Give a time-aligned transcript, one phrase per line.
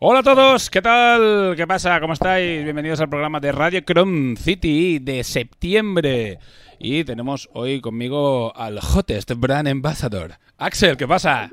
[0.00, 1.54] Hola a todos, ¿qué tal?
[1.56, 1.98] ¿Qué pasa?
[2.00, 2.62] ¿Cómo estáis?
[2.62, 6.38] Bienvenidos al programa de Radio Chrome City de septiembre.
[6.78, 10.34] Y tenemos hoy conmigo al hottest brand ambassador.
[10.56, 11.50] Axel, ¿qué pasa?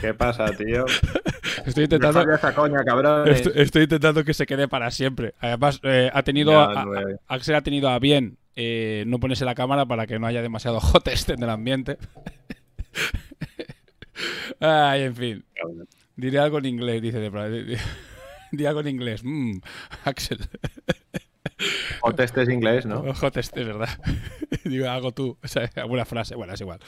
[0.00, 0.84] ¿Qué pasa, tío?
[1.66, 3.26] Estoy intentando, esa coña, cabrón.
[3.28, 5.34] estoy, estoy intentando que se quede para siempre.
[5.40, 6.86] Además, eh, ha tenido a- a-.
[7.26, 10.78] Axel ha tenido a bien eh, no ponerse la cámara para que no haya demasiado
[10.78, 11.98] hottest en el ambiente.
[14.60, 15.44] Ay, en fin.
[16.20, 17.78] Diré algo en inglés, dice de
[18.52, 19.22] di- algo en inglés.
[19.24, 19.58] Mm,
[20.04, 20.38] Axel.
[22.02, 23.02] O testes inglés, ¿no?
[23.32, 23.88] Teste, es verdad.
[24.64, 25.36] Digo, hago tú.
[25.42, 26.34] O sea, alguna frase.
[26.34, 26.78] Bueno, es igual.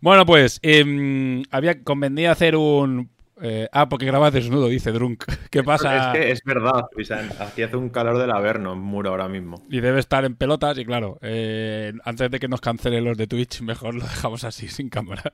[0.00, 3.10] Bueno, pues, em, había convenido hacer un.
[3.40, 5.24] eh, ah, porque grabas desnudo, dice Drunk.
[5.50, 6.12] ¿Qué pasa?
[6.14, 7.28] Es que es verdad, Pisan.
[7.40, 9.62] Aquí hace un calor del averno en muro ahora mismo.
[9.70, 13.26] Y debe estar en pelotas, y claro, eh, antes de que nos cancelen los de
[13.26, 15.32] Twitch, mejor lo dejamos así, sin cámara.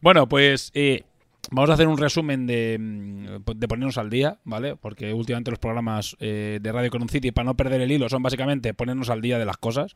[0.00, 1.04] Bueno, pues eh,
[1.50, 4.76] vamos a hacer un resumen de, mm, de ponernos al día, ¿vale?
[4.76, 8.22] Porque últimamente los programas eh, de Radio Con City, para no perder el hilo, son
[8.22, 9.94] básicamente ponernos al día de las cosas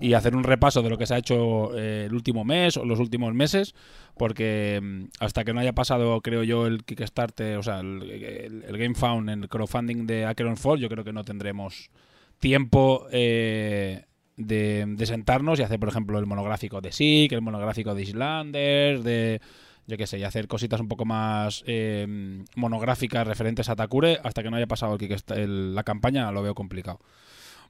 [0.00, 2.84] y hacer un repaso de lo que se ha hecho eh, el último mes o
[2.84, 3.74] los últimos meses,
[4.16, 8.64] porque mm, hasta que no haya pasado, creo yo, el Kickstarter, o sea, el, el-
[8.68, 11.90] el Game Found, el crowdfunding de Acheron Fall, yo creo que no tendremos
[12.38, 14.04] tiempo eh,
[14.36, 19.02] de, de sentarnos y hacer, por ejemplo, el monográfico de SIG, el monográfico de Islanders,
[19.02, 19.40] de
[19.88, 22.06] yo qué sé, y hacer cositas un poco más eh,
[22.54, 26.54] monográficas referentes a Takure hasta que no haya pasado el el- la campaña, lo veo
[26.54, 27.00] complicado.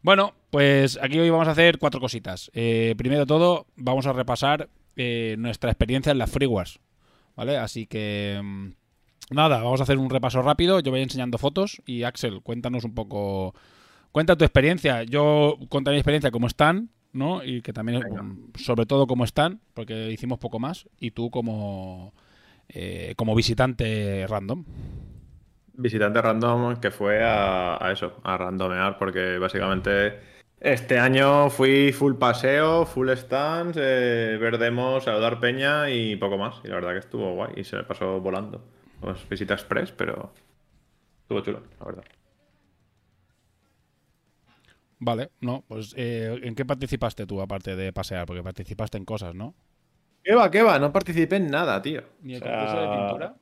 [0.03, 2.51] Bueno, pues aquí hoy vamos a hacer cuatro cositas.
[2.55, 6.79] Eh, primero de todo, vamos a repasar eh, nuestra experiencia en las Free Wars,
[7.37, 7.57] ¿vale?
[7.57, 8.39] Así que...
[8.43, 8.69] mm,
[9.31, 10.81] Nada, vamos a hacer un repaso rápido.
[10.81, 13.55] Yo voy enseñando fotos y Axel, cuéntanos un poco
[14.11, 15.03] Cuenta tu experiencia.
[15.03, 17.43] Yo contaré mi experiencia como están, ¿no?
[17.45, 18.23] Y que también, Venga.
[18.23, 20.89] mm, sobre todo como están, porque hicimos poco más.
[20.99, 22.13] Y tú como,
[22.69, 24.65] eh, como visitante random.
[25.75, 30.19] Visitante random que fue a, a eso, a randomear, porque básicamente
[30.61, 36.61] este año fui full paseo, full stands, eh, ver demos, saludar peña y poco más.
[36.65, 38.65] Y la verdad que estuvo guay y se me pasó volando.
[39.01, 40.33] Pues visita express, pero
[41.23, 42.05] estuvo chulo, la verdad.
[45.01, 48.27] Vale, no, pues eh, ¿en qué participaste tú aparte de pasear?
[48.27, 49.55] Porque participaste en cosas, ¿no?
[50.25, 50.79] ¿Qué va, qué va?
[50.79, 52.03] No participé en nada, tío.
[52.23, 53.35] ¿Ni el O sea, concurso de pintura?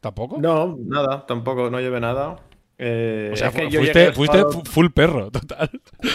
[0.00, 0.38] ¿Tampoco?
[0.40, 2.36] No, nada, tampoco, no llevé nada.
[2.78, 5.70] Eh, o sea, es que fuiste, fuiste full perro, total.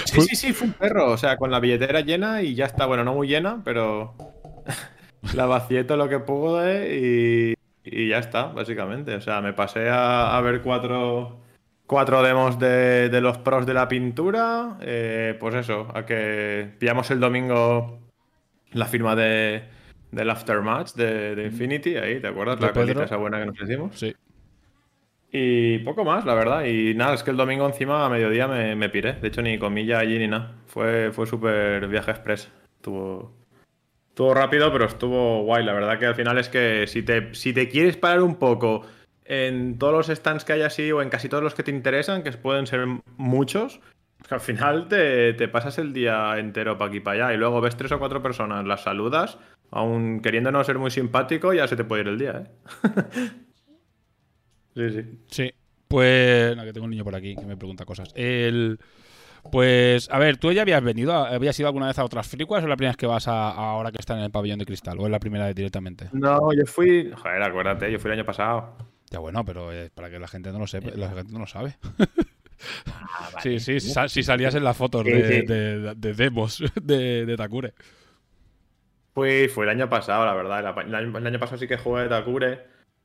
[0.05, 1.11] Sí, sí, sí, un perro.
[1.11, 2.85] O sea, con la billetera llena y ya está.
[2.85, 4.15] Bueno, no muy llena, pero
[5.33, 7.53] la vacié todo lo que pude y,
[7.85, 9.15] y ya está, básicamente.
[9.15, 11.39] O sea, me pasé a, a ver cuatro,
[11.87, 14.77] cuatro demos de, de los pros de la pintura.
[14.81, 17.99] eh, pues eso, a que pillamos el domingo
[18.73, 19.63] la firma de,
[20.11, 22.59] del Aftermatch de, de Infinity, ahí, ¿te acuerdas?
[22.59, 23.97] La colita esa buena que nos hicimos.
[23.97, 24.13] Sí.
[25.31, 26.65] Y poco más, la verdad.
[26.65, 29.13] Y nada, es que el domingo encima a mediodía me, me piré.
[29.13, 30.55] De hecho, ni comilla allí ni nada.
[30.67, 32.49] Fue, fue súper viaje express.
[32.75, 33.33] Estuvo,
[34.09, 35.65] estuvo rápido, pero estuvo guay.
[35.65, 38.83] La verdad que al final es que si te, si te quieres parar un poco
[39.27, 42.23] en todos los stands que hay así o en casi todos los que te interesan,
[42.23, 42.85] que pueden ser
[43.17, 43.79] muchos,
[44.27, 47.61] que al final te, te pasas el día entero para aquí para allá y luego
[47.61, 49.37] ves tres o cuatro personas, las saludas,
[49.71, 52.49] aún queriendo no ser muy simpático, ya se te puede ir el día, ¿eh?
[54.75, 55.19] sí, sí.
[55.27, 55.53] Sí.
[55.87, 56.55] Pues.
[56.55, 58.11] No, que tengo un niño por aquí que me pregunta cosas.
[58.15, 58.79] El.
[59.51, 61.13] Pues, a ver, ¿tú ya habías venido?
[61.13, 63.49] ¿Habías ido alguna vez a otras fricuas o es la primera vez que vas a,
[63.49, 64.99] ahora que están en el pabellón de cristal?
[64.99, 66.09] ¿O es la primera vez directamente?
[66.11, 67.11] No, yo fui.
[67.11, 68.75] Joder, acuérdate, yo fui el año pasado.
[69.09, 71.77] Ya bueno, pero para que la gente no lo sepa, la gente no lo sabe.
[72.87, 75.45] Ah, Sí, sí, sa- si salías en las fotos Sí, de, sí.
[75.45, 77.73] de- de demos de, de Takure.
[79.13, 80.59] Fui, fue el año pasado, la verdad.
[80.81, 82.61] El, el año, el año pasado sí que jugué de Takure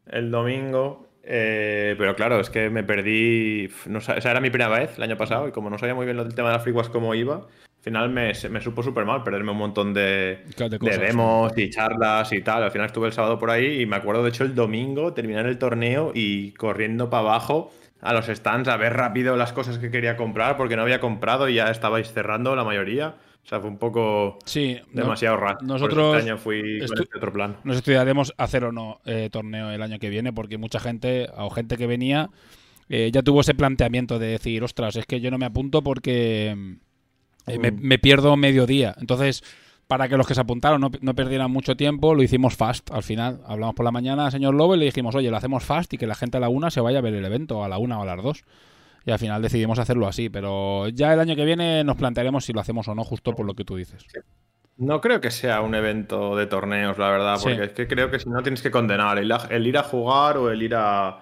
[0.06, 1.08] el domingo.
[1.22, 3.70] eh, pero claro, es que me perdí.
[3.86, 5.48] No, sa- esa era mi primera vez el año pasado.
[5.48, 7.46] Y como no sabía muy bien lo del tema de las friguas cómo iba,
[7.82, 11.00] final me, supo súper mal perderme un montón de, De de cosas.
[11.00, 12.62] demos y charlas y tal.
[12.62, 15.46] Al final estuve el sábado por ahí y me acuerdo, de hecho, el domingo terminar
[15.46, 19.90] el torneo y corriendo para abajo a los stands a ver rápido las cosas que
[19.90, 23.16] quería comprar porque no había comprado y ya estabais cerrando la mayoría.
[23.44, 25.58] O sea, fue un poco Sí, no- demasiado raro.
[25.58, 27.56] Por eso nosotros este año fui con este otro plan.
[27.64, 31.50] nos estudiaremos hacer o no eh, torneo el año que viene porque mucha gente o
[31.50, 32.30] gente que venía
[32.88, 36.76] eh, ya tuvo ese planteamiento de decir, ostras, es que yo no me apunto porque
[37.46, 38.94] eh, me, me pierdo medio día.
[39.00, 39.42] Entonces,
[39.88, 43.02] para que los que se apuntaron no, no perdieran mucho tiempo, lo hicimos fast al
[43.02, 43.40] final.
[43.46, 45.98] Hablamos por la mañana al señor Lobo y le dijimos, oye, lo hacemos fast y
[45.98, 47.98] que la gente a la una se vaya a ver el evento, a la una
[47.98, 48.44] o a las dos.
[49.04, 52.52] Y al final decidimos hacerlo así, pero ya el año que viene nos plantearemos si
[52.52, 54.04] lo hacemos o no, justo por lo que tú dices.
[54.76, 57.48] No creo que sea un evento de torneos, la verdad, Sí.
[57.48, 60.38] porque es que creo que si no tienes que condenar el, el ir a jugar
[60.38, 61.18] o el ir a,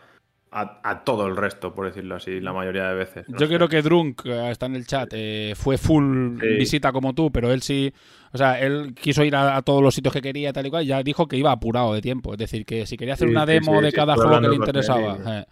[0.51, 3.31] a, a todo el resto, por decirlo así, la mayoría de veces.
[3.33, 3.49] No Yo sé.
[3.49, 6.47] creo que Drunk, eh, está en el chat, eh, fue full Sí.
[6.49, 7.93] visita como tú, pero él sí,
[8.33, 10.85] o sea, él quiso ir a, a todos los sitios que quería, tal y cual,
[10.85, 12.33] ya dijo que iba apurado de tiempo.
[12.33, 14.57] Es decir, que si quería hacer Sí, una demo sí, de cada juego que le
[14.57, 15.45] interesaba, eh,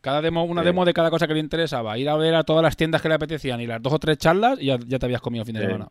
[0.00, 2.62] cada demo, una demo de cada cosa que le interesaba, ir a ver a todas
[2.62, 5.06] las tiendas que le apetecían y las dos o tres charlas y ya, ya te
[5.06, 5.88] habías comido el fin de semana.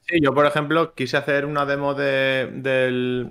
[0.00, 3.30] Sí, yo por ejemplo quise hacer una demo de, del,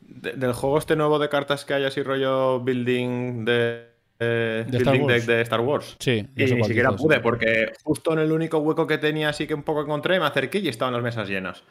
[0.00, 3.91] de- del juego este nuevo de cartas que hay así rollo building de,
[4.22, 5.14] De Star building Wars.
[5.14, 5.96] deck de Star Wars.
[5.98, 9.54] Sí, Y ni siquiera pude, porque justo en el único hueco que tenía así que
[9.54, 11.64] un poco encontré, me acerqué y estaban las mesas llenas.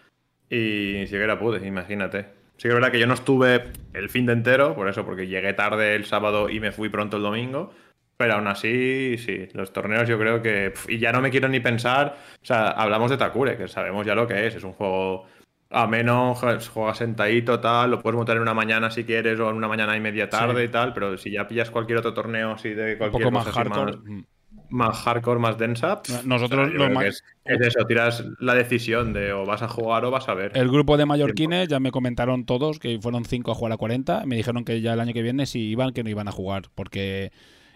[0.50, 2.26] Y ni siquiera pude, imagínate.
[2.58, 5.28] Sí que es verdad que yo no estuve el fin de entero, por eso, porque
[5.28, 7.72] llegué tarde el sábado y me fui pronto el domingo.
[8.18, 10.74] Pero aún así, sí, los torneos yo creo que...
[10.88, 12.18] Y ya no me quiero ni pensar...
[12.40, 14.54] O sea, hablamos de Takure, que sabemos ya lo que es.
[14.54, 15.26] Es un juego
[15.72, 17.92] ameno, juegas juegas sentadito, tal.
[17.92, 20.62] Lo puedes montar en una mañana si quieres o en una mañana y media tarde
[20.62, 20.66] Sí.
[20.66, 20.94] y tal.
[20.94, 23.92] Pero si ya pillas cualquier otro torneo así de Un cualquier poco más cosa hardcore.
[23.98, 24.24] más- mm.
[24.70, 26.02] más hardcore, más densa.
[26.24, 30.12] Nosotros o sea, es, es eso, tiras la decisión de o vas a jugar o
[30.12, 30.52] vas a ver.
[30.56, 34.26] El grupo de mallorquines ya me comentaron todos que fueron 5 a jugar a 40.
[34.26, 36.64] Me dijeron que ya el año que viene si iban, que no iban a jugar.
[36.74, 37.32] Porque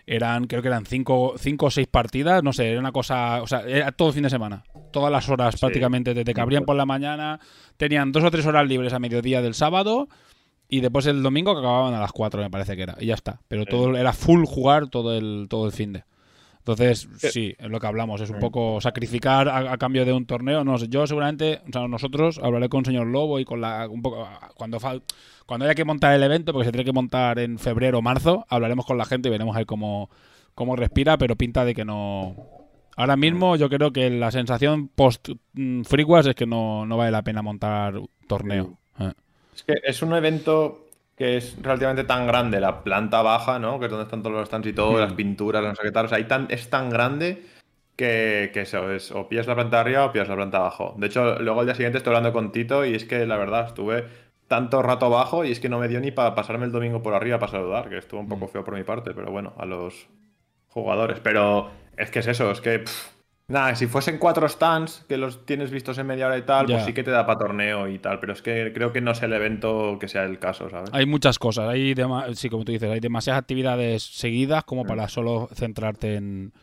[0.08, 2.44] eran, creo que eran 5 cinco o 6 partidas.
[2.44, 3.42] No sé, era una cosa.
[3.42, 4.64] O sea, era todo el fin de semana.
[4.92, 5.60] Todas las horas Sí.
[5.62, 6.14] prácticamente.
[6.14, 7.40] Desde que abrían por la mañana.
[7.78, 10.08] Tenían dos o tres horas libres a mediodía del sábado.
[10.68, 12.96] Y después el domingo que acababan a las 4, me parece que era.
[13.00, 13.40] Y ya está.
[13.48, 16.04] Pero todo era full jugar todo el, todo el fin de.
[16.68, 20.26] Entonces, sí, es lo que hablamos, es un poco sacrificar a, a cambio de un
[20.26, 20.64] torneo.
[20.64, 23.88] No sé, yo seguramente, o sea, nosotros hablaré con el señor Lobo y con la
[23.88, 25.04] un poco cuando fal-
[25.46, 28.48] cuando haya que montar el evento, porque se tiene que montar en febrero o marzo,
[28.50, 30.10] hablaremos con la gente y veremos ahí cómo,
[30.56, 32.36] cómo respira, pero pinta de que no.
[32.98, 37.12] Ahora mismo yo creo que la sensación post mm, Freewas es que no, no vale
[37.12, 37.94] la pena montar
[38.28, 38.80] torneo.
[39.00, 39.12] Eh.
[39.56, 40.85] Es que es un evento
[41.16, 43.80] que es relativamente tan grande, la planta baja, ¿no?
[43.80, 44.98] Que es donde están todos los stands y todo, Mm.
[45.00, 46.06] las pinturas, no sé qué tal.
[46.06, 47.44] O sea, tan, es tan grande
[47.96, 50.62] que, que eso es, o pillas la planta de arriba o pillas la planta de
[50.64, 50.94] abajo.
[50.98, 53.68] De hecho, luego al día siguiente estoy hablando con Tito y es que la verdad
[53.68, 54.06] estuve
[54.50, 57.14] tanto rato abajo y es que no me dio ni para pasarme el domingo por
[57.14, 58.30] arriba para saludar, que estuvo un Mm.
[58.30, 60.08] poco feo por mi parte, pero bueno, a los
[60.68, 61.20] jugadores.
[61.22, 62.80] Pero es que es eso, es que.
[62.80, 63.15] pff,
[63.48, 66.76] Nada, si fuesen cuatro stands que los tienes vistos en media hora y tal, Ya.
[66.78, 68.20] pues sí que te da para torneo y tal.
[68.20, 70.90] Pero es que creo que no es el evento que sea el caso, ¿sabes?
[70.94, 71.94] Hay muchas cosas, hay
[72.34, 74.88] sí, como tú dices, hay demasiadas actividades seguidas como Mm.
[74.88, 76.54] para solo centrarte en,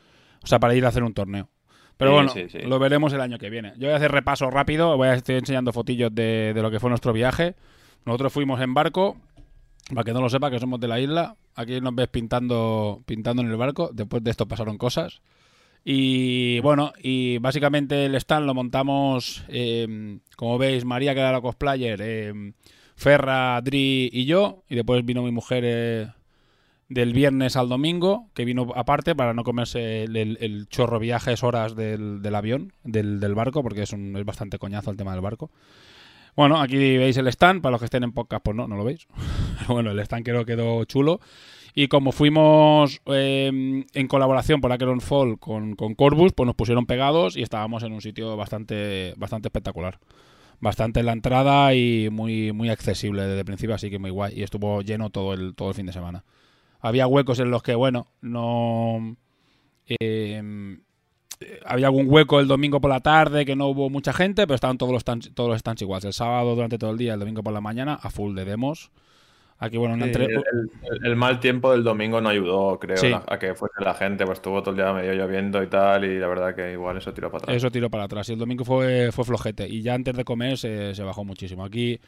[0.43, 1.49] o sea, para ir a hacer un torneo.
[1.97, 2.59] Pero Sí, bueno, sí, sí.
[2.67, 3.75] lo veremos el año que viene.
[3.77, 6.81] Yo voy a hacer repaso rápido, voy a estar enseñando fotillos de, de lo que
[6.81, 7.55] fue nuestro viaje.
[8.05, 9.17] Nosotros fuimos en barco,
[9.95, 11.37] para que no lo sepa, que somos de la isla.
[11.55, 13.91] Aquí nos ves pintando, pintando en el barco.
[13.93, 15.21] Después de esto pasaron cosas.
[15.85, 21.41] Y bueno, y básicamente el stand lo montamos, eh, como veis, María, que era la
[21.41, 22.53] cosplayer, eh,
[22.95, 24.63] Ferra, Dri y yo.
[24.69, 26.09] Y después vino mi mujer eh,
[26.89, 32.35] del viernes al domingo, que vino aparte para no comerse el, chorro viajes, horas del,
[32.35, 35.51] avión, del, barco, porque es, un, es bastante coñazo el tema del barco.
[36.37, 38.85] Bueno, aquí veis el stand, para los que estén en podcast, pues no, no lo
[38.85, 39.07] veis.
[39.69, 41.21] Bueno, el stand creo que quedó chulo.
[41.75, 46.87] Y como fuimos eh, en colaboración por Acheron Fall con, con Corbus, pues nos pusieron
[46.87, 49.99] pegados y estábamos en un sitio bastante, bastante espectacular.
[50.61, 54.35] Bastante en la entrada y muy, muy accesible desde el principio, así que muy guay.
[54.39, 56.25] Y estuvo lleno todo el, todo el fin de semana.
[56.81, 59.17] Había huecos en los que, bueno, no.
[59.89, 60.41] eh,
[61.65, 64.79] había algún hueco el domingo por la tarde que no hubo mucha gente, pero estaban
[64.79, 66.05] todos los todos los stands iguales.
[66.05, 68.91] El sábado durante todo el día, el domingo por la mañana, a full de demos.
[69.59, 70.25] Aquí, bueno, una Sí, entre...
[70.27, 70.33] el,
[70.91, 73.11] el- el mal tiempo del domingo no ayudó, creo, Sí.
[73.11, 76.05] la- a que fuese la gente, pues estuvo todo el día medio lloviendo y tal,
[76.05, 77.57] y la verdad que igual eso tiró para atrás.
[77.57, 78.29] Eso tiró para atrás.
[78.29, 79.69] Y el domingo fue, fue flojete.
[79.69, 81.65] Y ya antes de comer se, se bajó muchísimo.
[81.65, 82.01] Aquí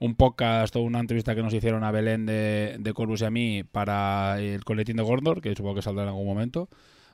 [0.00, 3.30] un podcast o una entrevista que nos hicieron a Belén de, de Corbus y a
[3.30, 6.68] mí para el coletín de Gordor, que supongo que saldrá en algún momento.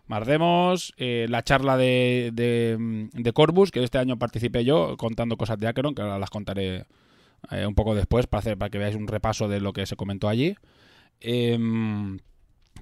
[0.06, 5.58] Mardemos, eh, la charla de, de, de Corbus, que este año participé yo contando cosas
[5.58, 6.84] de Acheron, que ahora las contaré
[7.50, 9.96] eh, un poco después para, hacer, para que veáis un repaso de lo que se
[9.96, 10.54] comentó allí.
[11.20, 12.18] Em,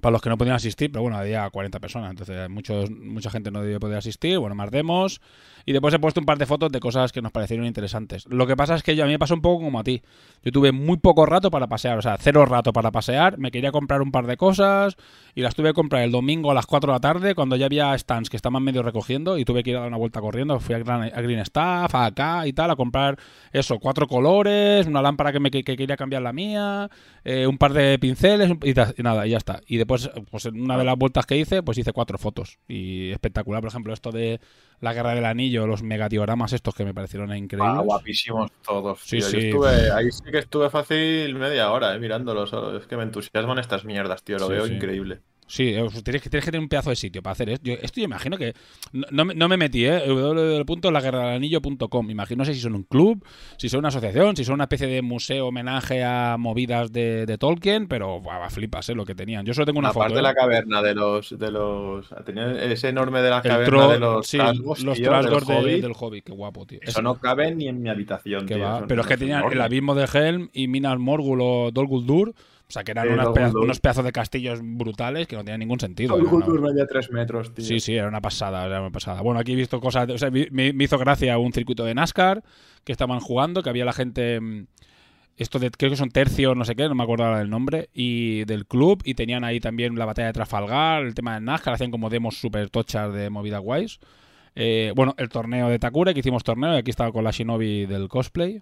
[0.01, 3.51] para los que no podían asistir, pero bueno, había 40 personas, entonces muchos, mucha gente
[3.51, 4.37] no debió poder asistir.
[4.39, 5.21] Bueno, más demos.
[5.65, 8.25] Y después he puesto un par de fotos de cosas que nos parecieron interesantes.
[8.29, 10.01] Lo que pasa es que yo, a mí me pasó un poco como a ti.
[10.43, 13.37] Yo tuve muy poco rato para pasear, o sea, cero rato para pasear.
[13.37, 14.97] Me quería comprar un par de cosas
[15.35, 17.65] y las tuve que comprar el domingo a las 4 de la tarde cuando ya
[17.67, 20.59] había stands que estaban medio recogiendo y tuve que ir a dar una vuelta corriendo.
[20.59, 23.17] Fui a, Gran- Green Staff, a acá y tal, a comprar
[23.51, 26.89] eso, cuatro colores, una lámpara que me que, que quería cambiar la mía,
[27.23, 29.61] eh, un par de pinceles y, y nada, y ya está.
[29.67, 32.59] Y después, pues en una de las vueltas que hice, pues hice cuatro fotos.
[32.67, 34.39] Y espectacular, por ejemplo, esto de
[34.83, 37.73] la guerra del anillo, los megadioramas estos que me parecieron increíbles.
[37.77, 38.99] Ah, guapísimos todos.
[38.99, 39.19] Sí, tío.
[39.19, 39.37] Yo sí.
[39.47, 42.77] estuve, ahí sí que estuve fácil media hora, eh, mirándolo solo.
[42.77, 44.37] Es que me entusiasman estas mierdas, tío.
[44.39, 44.73] Lo Sí, veo sí.
[44.73, 45.21] increíble.
[45.47, 47.65] Sí, eh, pues tienes que, tienes que tener un pedazo de sitio para hacer esto.
[47.65, 48.53] Yo, esto yo imagino que.
[48.91, 50.01] No, no me- no me metí, ¿eh?
[50.07, 52.09] www.laguerradelanillo.com.
[52.09, 53.23] Imagino, no sé si son un club,
[53.57, 57.37] si son una asociación, si son una especie de museo homenaje a movidas de, de
[57.37, 58.95] Tolkien, pero buah, flipas, ¿eh?
[58.95, 59.45] Lo que tenían.
[59.45, 60.13] Yo solo tengo una Aparte foto.
[60.15, 60.23] de ¿eh?
[60.23, 61.37] la caverna de los.
[61.37, 65.47] De los tenía ese enorme de la caverna de los sí, trasgos, los tío, trasgos
[65.47, 66.23] del de- Hobbit.
[66.25, 66.79] Qué guapo, tío.
[66.81, 68.63] Eso no cabe ni en mi habitación, que tío.
[68.63, 68.85] va.
[68.87, 72.33] Pero es que tenían el abismo de Helm y Minas Morgul o Dol Guldur.
[72.67, 73.27] O sea, que eran unas
[73.63, 76.15] unos pedazos de castillos brutales que no tenían ningún sentido.
[76.15, 77.63] Una- Guldur medía tres metros, tío.
[77.65, 79.21] Sí, sí, era una pasada, era una pasada.
[79.21, 82.43] Bueno, aquí he visto cosas, o sea, me, me hizo gracia un circuito de NASCAR
[82.83, 84.65] que estaban jugando, que había la gente, mm,
[85.37, 87.89] esto de, creo que son tercios, no sé qué, no me acuerdo ahora del nombre,
[87.93, 91.75] y del club, y tenían ahí también la batalla de Trafalgar, el tema de NASCAR,
[91.75, 93.99] hacían como demos super tochas de movida guays.
[94.55, 97.85] Eh, bueno, el torneo de Takura, que hicimos torneo, y aquí estaba con la Shinobi
[97.85, 98.61] del cosplay.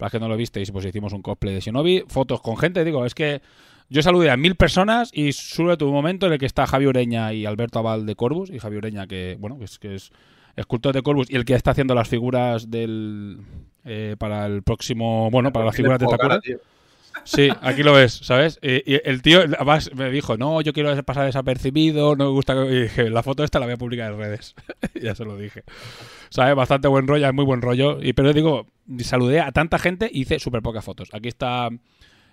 [0.00, 2.04] Para que no lo visteis, pues hicimos un cosplay de Shinobi.
[2.08, 3.42] Fotos con gente, digo, es que
[3.90, 6.86] yo saludé a mil personas y solo tuve un momento en el que está Javi
[6.86, 8.48] Ureña y Alberto Aval de Corbus.
[8.48, 10.10] Y Javi Ureña, que, bueno, que es, que es
[10.56, 13.42] escultor de Corbus y el que está haciendo las figuras del
[13.84, 16.40] eh, para el próximo, bueno, para las figuras de Takura.
[16.40, 16.58] cara.
[17.24, 18.58] Sí, aquí lo ves, ¿sabes?
[18.62, 22.54] Y, el tío además me dijo, no, yo quiero pasar desapercibido, no me gusta...
[22.54, 22.72] que-".
[22.72, 24.54] Y dije, la foto esta la voy a publicar en redes.
[25.00, 25.64] ya se lo dije.
[26.30, 26.54] ¿Sabes?
[26.54, 28.02] Bastante buen rollo, es muy buen rollo.
[28.02, 28.66] Y, pero digo,
[29.00, 31.08] saludé a tanta gente y hice súper pocas fotos.
[31.12, 31.68] Aquí está,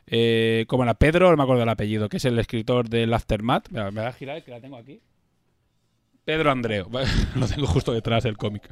[0.08, 3.70] eh, como era Pedro, no me acuerdo del apellido, que es el escritor del Aftermath.
[3.70, 5.02] Me voy a girar, que la tengo aquí.
[6.24, 6.90] Pedro Andreo,
[7.36, 8.70] lo tengo justo detrás del cómic.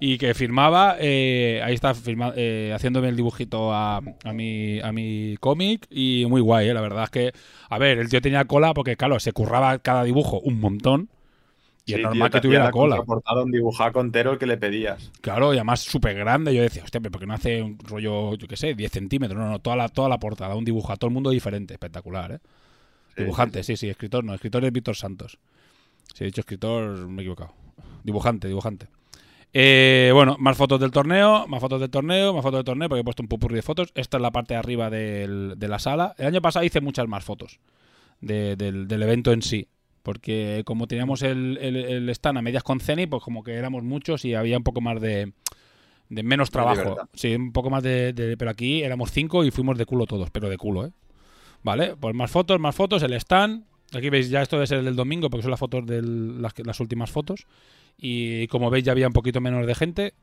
[0.00, 4.92] Y que firmaba, eh, ahí está firma- eh, haciéndome el dibujito a, a mi, a
[4.92, 7.32] mi cómic y muy guay, eh, la verdad es que,
[7.70, 11.08] a ver, el tío tenía cola porque, claro, se curraba cada dibujo un montón
[11.86, 12.96] y Sí, es normal que tuviera la cola.
[13.44, 15.12] un dibujaco entero el que le pedías.
[15.20, 16.54] Claro, y además súper grande.
[16.54, 19.38] Yo decía, hostia, pero ¿por qué no hace un rollo, yo qué sé, 10 centímetros?
[19.38, 22.32] No, no, toda la, toda la portada, un dibujo a todo el mundo diferente, espectacular,
[22.32, 22.38] ¿eh?
[23.16, 25.38] Sí, Dibujante, sí, sí, escritor no, escritor es Víctor Santos.
[26.14, 27.54] Si he dicho escritor, me he equivocado.
[28.04, 28.88] Dibujante, dibujante.
[29.56, 33.00] Eh, bueno, más fotos del torneo, más fotos del torneo, más fotos del torneo, porque
[33.02, 33.92] he puesto un pupurri de fotos.
[33.94, 36.14] Esta es la parte de arriba del- de la sala.
[36.18, 37.60] El año pasado hice muchas más fotos
[38.20, 39.68] de- del, del evento en sí.
[40.02, 43.84] Porque como teníamos el, el, el stand a medias con Ceni, pues como que éramos
[43.84, 45.32] muchos y había un poco más de,
[46.10, 46.96] de menos trabajo.
[47.14, 50.30] Sí, un poco más de, de- Pero aquí éramos cinco y fuimos de culo todos,
[50.30, 50.90] pero de culo, ¿eh?
[51.62, 53.64] Vale, pues más fotos, más fotos, el stand.
[53.94, 56.52] Aquí veis, ya esto debe ser el del domingo porque son las fotos de las,
[56.58, 57.46] las últimas fotos.
[57.96, 60.14] Y como veis, ya había un poquito menos de gente.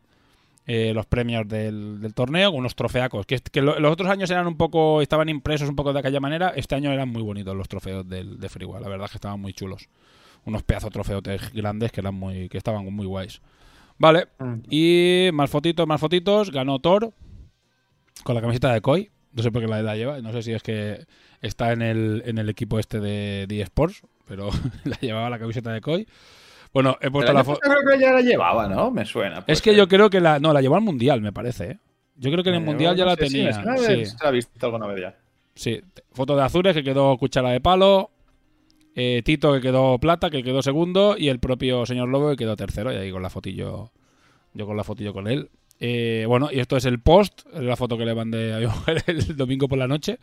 [0.67, 3.25] Eh, los premios del, del torneo, unos trofeacos.
[3.25, 6.19] Que, que lo- los otros años eran un poco, estaban impresos un poco de aquella
[6.19, 6.49] manera.
[6.55, 8.81] Este año eran muy bonitos los trofeos del, de Freewell.
[8.83, 9.89] La verdad es que estaban muy chulos.
[10.45, 11.23] Unos pedazos de trofeos
[11.53, 13.41] grandes que eran muy, que estaban muy guays.
[13.97, 14.27] Vale,
[14.69, 16.51] y más fotitos, más fotitos.
[16.51, 17.11] Ganó Thor
[18.23, 19.09] con la camiseta de Koi.
[19.33, 20.19] No sé por qué la, la lleva.
[20.21, 21.05] No sé si es que
[21.41, 24.49] está en el, en el equipo este de, de eSports, pero
[24.83, 26.07] la llevaba la camiseta de Koi.
[26.73, 27.59] Bueno, he puesto la foto.
[27.61, 28.91] creo que ya la llevaba, ¿no?
[28.91, 29.39] Me suena.
[29.39, 29.75] Es puede que ser.
[29.75, 30.39] yo creo que la.
[30.39, 31.71] No, la llevó al mundial, me parece.
[31.71, 31.79] ¿eh?
[32.15, 33.53] Yo creo que en el Eh, mundial ya no la sé, sí, tenía.
[33.53, 33.59] sí.
[33.59, 35.15] haber- se la he visto alguna vez ya.
[35.55, 35.81] Sí,
[36.13, 38.11] foto de Azures que quedó cuchara de palo,
[38.95, 42.55] eh, Tito que quedó plata, que quedó segundo, y el propio señor Lobo que quedó
[42.55, 43.91] tercero, y ahí con la fotillo,
[44.53, 45.49] yo con la fotillo con él.
[45.79, 49.03] Eh, bueno, y esto es el post, la foto que le mandé a mi mujer
[49.07, 50.19] el domingo por la noche,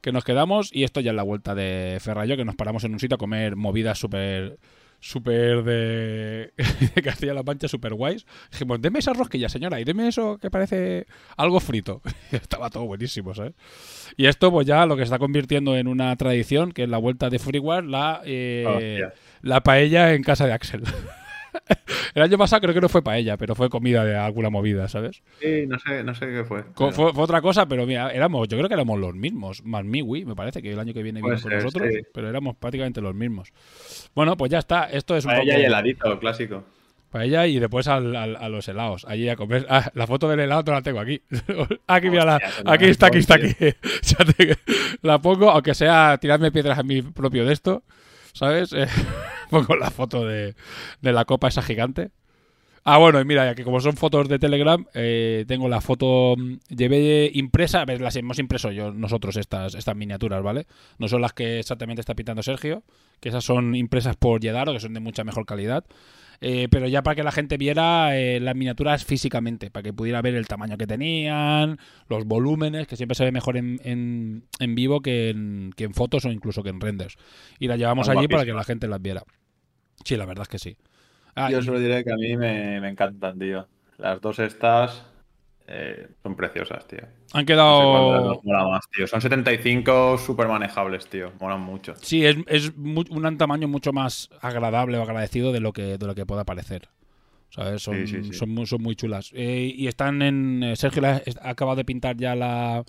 [0.00, 2.92] que nos quedamos, y esto ya es la vuelta de Ferrallo, que nos paramos en
[2.94, 4.58] un sitio a comer movidas súper
[5.02, 6.52] súper de,
[6.94, 8.24] de Castilla-La Mancha, súper guays.
[8.52, 11.06] Dijimos, deme esa rosquilla, señora, y deme eso que parece
[11.36, 12.00] algo frito.
[12.30, 13.52] Estaba todo buenísimo, ¿sabes?
[14.16, 16.98] Y esto, pues ya lo que se está convirtiendo en una tradición, que es la
[16.98, 19.02] vuelta de Freeware, la, eh,
[19.42, 20.82] la paella en casa de Axel.
[22.14, 25.22] El año pasado creo que no fue paella, pero fue comida de alguna movida, ¿sabes?
[25.40, 26.64] Sí, no sé, no sé qué fue.
[26.76, 29.62] Pero- Fue, fue otra cosa, pero mira, éramos, yo creo que éramos los mismos.
[29.64, 32.00] Más Miwi, me parece que el año que viene vino con nosotros, sí.
[32.12, 33.48] pero éramos prácticamente los mismos.
[34.14, 34.84] Bueno, pues ya está.
[34.84, 36.64] Esto es un Paella poco y heladito, clásico.
[37.10, 39.04] paella y después al- al- a los helados.
[39.06, 39.66] Allí a comer.
[39.68, 41.22] Ah, la foto del helado te la tengo aquí.
[41.86, 43.46] aquí, mira, la- no aquí es está, aquí está, aquí.
[43.48, 43.76] hostia.
[44.02, 44.58] Ya te-
[45.02, 47.82] la pongo, aunque sea tirarme piedras a mi propio de esto,
[48.32, 48.72] ¿sabes?
[49.52, 50.54] Pongo la foto de,
[51.00, 52.10] de la copa esa gigante.
[52.84, 56.34] Ah, bueno, y mira, ya que como son fotos de Telegram, eh, tengo la foto.
[56.36, 60.66] mm, Llevé impresa, a ver, las hemos impreso yo, nosotros, estas, estas miniaturas, ¿vale?
[60.98, 62.82] No son las que exactamente está pintando Sergio,
[63.20, 65.84] que esas son impresas por Yedaro, que son de mucha mejor calidad.
[66.44, 70.20] Eh, pero ya para que la gente viera eh, las miniaturas físicamente, para que pudiera
[70.22, 71.78] ver el tamaño que tenían,
[72.08, 75.94] los volúmenes, que siempre se ve mejor en, en- en vivo que en, que en
[75.94, 77.14] fotos o incluso que en renders.
[77.60, 79.22] Y las llevamos allí para que la gente las viera.
[80.04, 80.76] Sí, la verdad es que sí.
[81.34, 83.66] Ah, Yo y- solo diré que a mí me, me encantan, tío.
[83.98, 85.04] Las dos estas
[85.66, 87.00] eh, son preciosas, tío.
[87.32, 88.40] han No sé quedado...
[88.44, 89.06] mola más, tío.
[89.06, 91.32] Son 75 súper manejables, tío.
[91.40, 91.94] Molan mucho.
[92.02, 96.14] Sí, es, es un tamaño mucho más agradable o agradecido de lo que, de lo
[96.14, 96.88] que pueda parecer.
[97.50, 97.82] ¿Sabes?
[97.82, 98.38] Son, Sí, sí, sí.
[98.38, 99.30] son, muy, son muy chulas.
[99.34, 100.62] Eh, y están en.
[100.62, 102.84] eh, Sergio ha acabado de pintar ya la.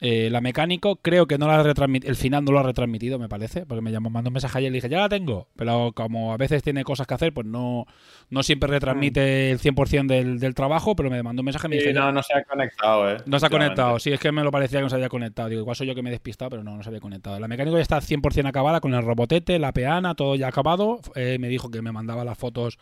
[0.00, 3.18] Eh, la mecánico, creo que no la ha retransmitido, el final no lo ha retransmitido,
[3.18, 5.48] me parece, porque me llamó, mandó un mensaje ayer y le dije, ya la tengo,
[5.56, 7.86] pero como a veces tiene cosas que hacer, pues no,
[8.30, 11.76] no siempre retransmite el 100% del, del trabajo, pero me mandó un mensaje y me
[11.76, 13.16] Sí, dice, no, no se ha conectado, eh.
[13.26, 15.50] no se ha conectado, sí, es que me lo parecía que no se había conectado.
[15.50, 17.38] Digo, igual soy yo que me he despistado, pero no, no se había conectado.
[17.38, 21.00] La mecánica ya está 100% acabada con el robotete, la peana, todo ya acabado.
[21.14, 22.78] Eh, me dijo que me mandaba las fotos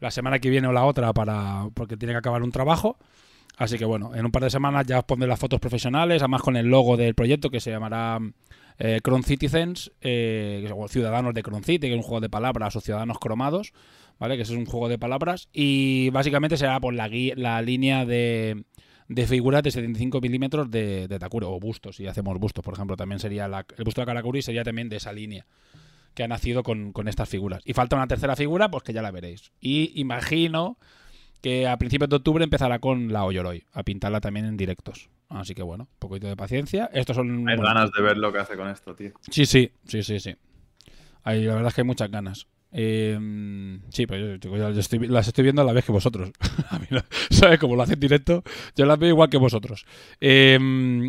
[0.00, 2.98] la semana que viene o la otra para porque tiene que acabar un trabajo.
[3.56, 6.42] Así que bueno, en un par de semanas ya os pondré las fotos profesionales, además
[6.42, 8.18] con el logo del proyecto que se llamará
[8.78, 12.28] eh, Cron Citizens, eh, que son Ciudadanos de Cron City, que es un juego de
[12.28, 13.72] palabras o Ciudadanos Cromados,
[14.18, 14.36] ¿vale?
[14.36, 15.48] Que ese es un juego de palabras.
[15.54, 18.64] Y básicamente será por la, gui- la línea de,
[19.08, 22.94] de figuras de 75 milímetros de, de Takuro, o bustos, si hacemos bustos, por ejemplo,
[22.98, 25.46] también sería la- el busto de Karakuri sería también de esa línea
[26.12, 27.62] que ha nacido con, con estas figuras.
[27.64, 29.52] Y falta una tercera figura, pues que ya la veréis.
[29.60, 30.78] Y imagino
[31.40, 35.08] que a principios de octubre empezará con la Oyoroi, a pintarla también en directos.
[35.28, 36.88] Así que bueno, un poquito de paciencia.
[36.92, 37.48] Estos son...
[37.48, 39.12] Hay bueno, ganas de ver lo que hace con esto, tío.
[39.30, 40.34] Sí, sí, sí, sí, sí.
[41.24, 42.46] Hay, la verdad es que hay muchas ganas.
[42.72, 43.18] Eh,
[43.90, 46.30] sí, pues yo, yo- yo estoy- las estoy viendo a la vez que vosotros.
[46.70, 47.58] a mí, no- ¿sabes?
[47.58, 48.42] Como lo hacen directo,
[48.76, 49.84] yo las veo igual que vosotros.
[50.20, 50.58] Eh,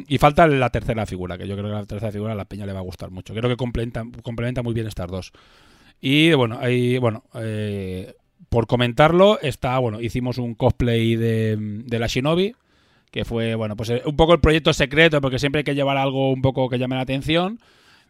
[0.08, 2.66] y falta la tercera figura, que yo creo que la tercera figura a la peña
[2.66, 3.34] le va a gustar mucho.
[3.34, 5.32] Creo que complementa, complementa muy bien estas dos.
[6.00, 8.14] Y bueno, ahí, bueno, eh,
[8.50, 12.56] por comentarlo, está, bueno, hicimos un cosplay de, de la Shinobi,
[13.12, 15.98] que fue, bueno, pues eh, un poco el proyecto secreto, porque siempre hay que llevar
[15.98, 17.60] algo un poco que llame la atención.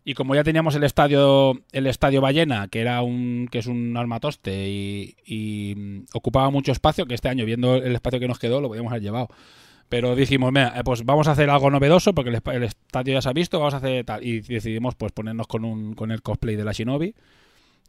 [0.04, 3.98] Y como ya teníamos el estadio, el estadio Ballena, que era un, que es un
[3.98, 8.40] armatoste y, y, mm, ocupaba mucho espacio, que este año, viendo el espacio que nos
[8.40, 9.28] quedó, lo podíamos haber llevado.
[9.90, 13.22] Pero dijimos, mira, eh, pues vamos a hacer algo novedoso, porque el, el estadio ya
[13.22, 14.26] se ha visto, vamos a hacer tal.
[14.26, 17.14] Y decidimos pues ponernos con un, con el cosplay de la Shinobi.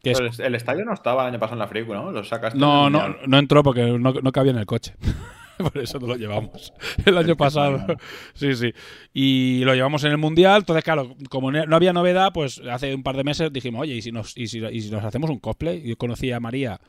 [0.03, 2.11] Que es, Pero el, el estadio no estaba el año pasado en la Friku, ¿no?
[2.11, 2.57] Lo sacaste.
[2.57, 4.95] no, no, no entró porque no, no cabía en el coche.
[5.59, 6.73] Por eso no lo llevamos.
[7.05, 7.85] El año pasado.
[8.33, 8.73] Sí, sí.
[9.13, 10.61] Y lo llevamos en el Mundial.
[10.61, 14.01] Entonces, claro, como no había novedad, pues hace un par de meses dijimos, oye, ¿y
[14.01, 15.81] si nos, y si, y si nos hacemos un cosplay?
[15.81, 16.79] Yo conocí a María,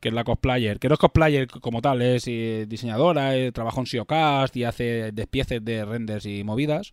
[0.00, 3.78] que es la cosplayer, que no es cosplayer como tal, es eh, diseñadora, eh, trabaja
[3.78, 6.90] en Siocast y hace despieces de renders y movidas.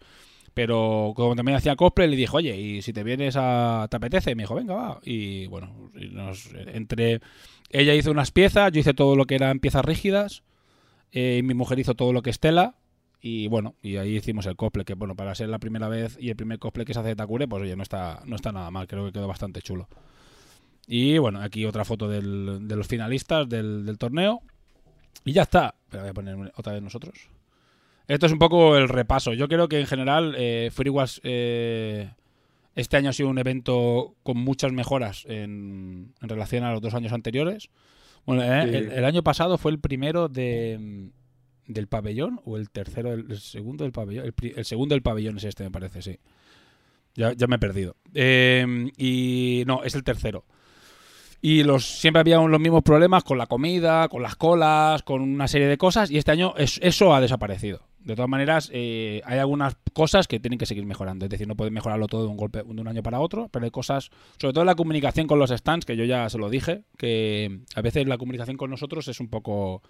[0.53, 3.87] Pero como también hacía cosplay, le dije, oye, ¿y si te vienes a...
[3.89, 4.35] te apetece?
[4.35, 4.99] Me dijo, venga, va.
[5.03, 7.21] Y bueno, y nos, entre...
[7.69, 10.43] Ella hizo unas piezas, yo hice todo lo que eran piezas rígidas,
[11.11, 12.75] eh, y mi mujer hizo todo lo que es tela,
[13.19, 16.29] y bueno, y ahí hicimos el cosplay, que bueno, para ser la primera vez y
[16.29, 18.69] el primer cosplay que se hace de Takure, pues oye, no está, no está nada
[18.69, 19.87] mal, creo que quedó bastante chulo.
[20.85, 24.41] Y bueno, aquí otra foto del- de los finalistas del, del torneo.
[25.23, 25.75] Y ya está.
[25.89, 27.29] Pero voy a poner otra vez nosotros.
[28.07, 29.33] Esto es un poco el repaso.
[29.33, 32.09] Yo creo que en general eh, Free Was, eh,
[32.75, 36.93] este año ha sido un evento con muchas mejoras en, en relación a los dos
[36.93, 37.69] años anteriores.
[38.25, 38.75] Bueno, eh, Sí.
[38.77, 41.09] el, el año pasado fue el primero de,
[41.67, 44.33] del pabellón o el tercero, el segundo del pabellón.
[44.55, 46.19] El, segundo del pabellón es este, me parece, sí.
[47.15, 47.95] Ya, ya me he perdido.
[48.13, 48.65] Eh,
[48.97, 50.45] y no, es el tercero.
[51.41, 55.47] Y los, siempre había los mismos problemas con la comida, con las colas, con una
[55.47, 56.09] serie de cosas.
[56.09, 57.81] Y este año es- eso ha desaparecido.
[58.03, 61.25] De todas maneras, eh, hay algunas cosas que tienen que seguir mejorando.
[61.25, 63.65] Es decir, no pueden mejorarlo todo de un golpe de un año para otro, pero
[63.65, 66.83] hay cosas, sobre todo la comunicación con los stands, que yo ya se lo dije,
[66.97, 69.81] que a veces la comunicación con nosotros es un poco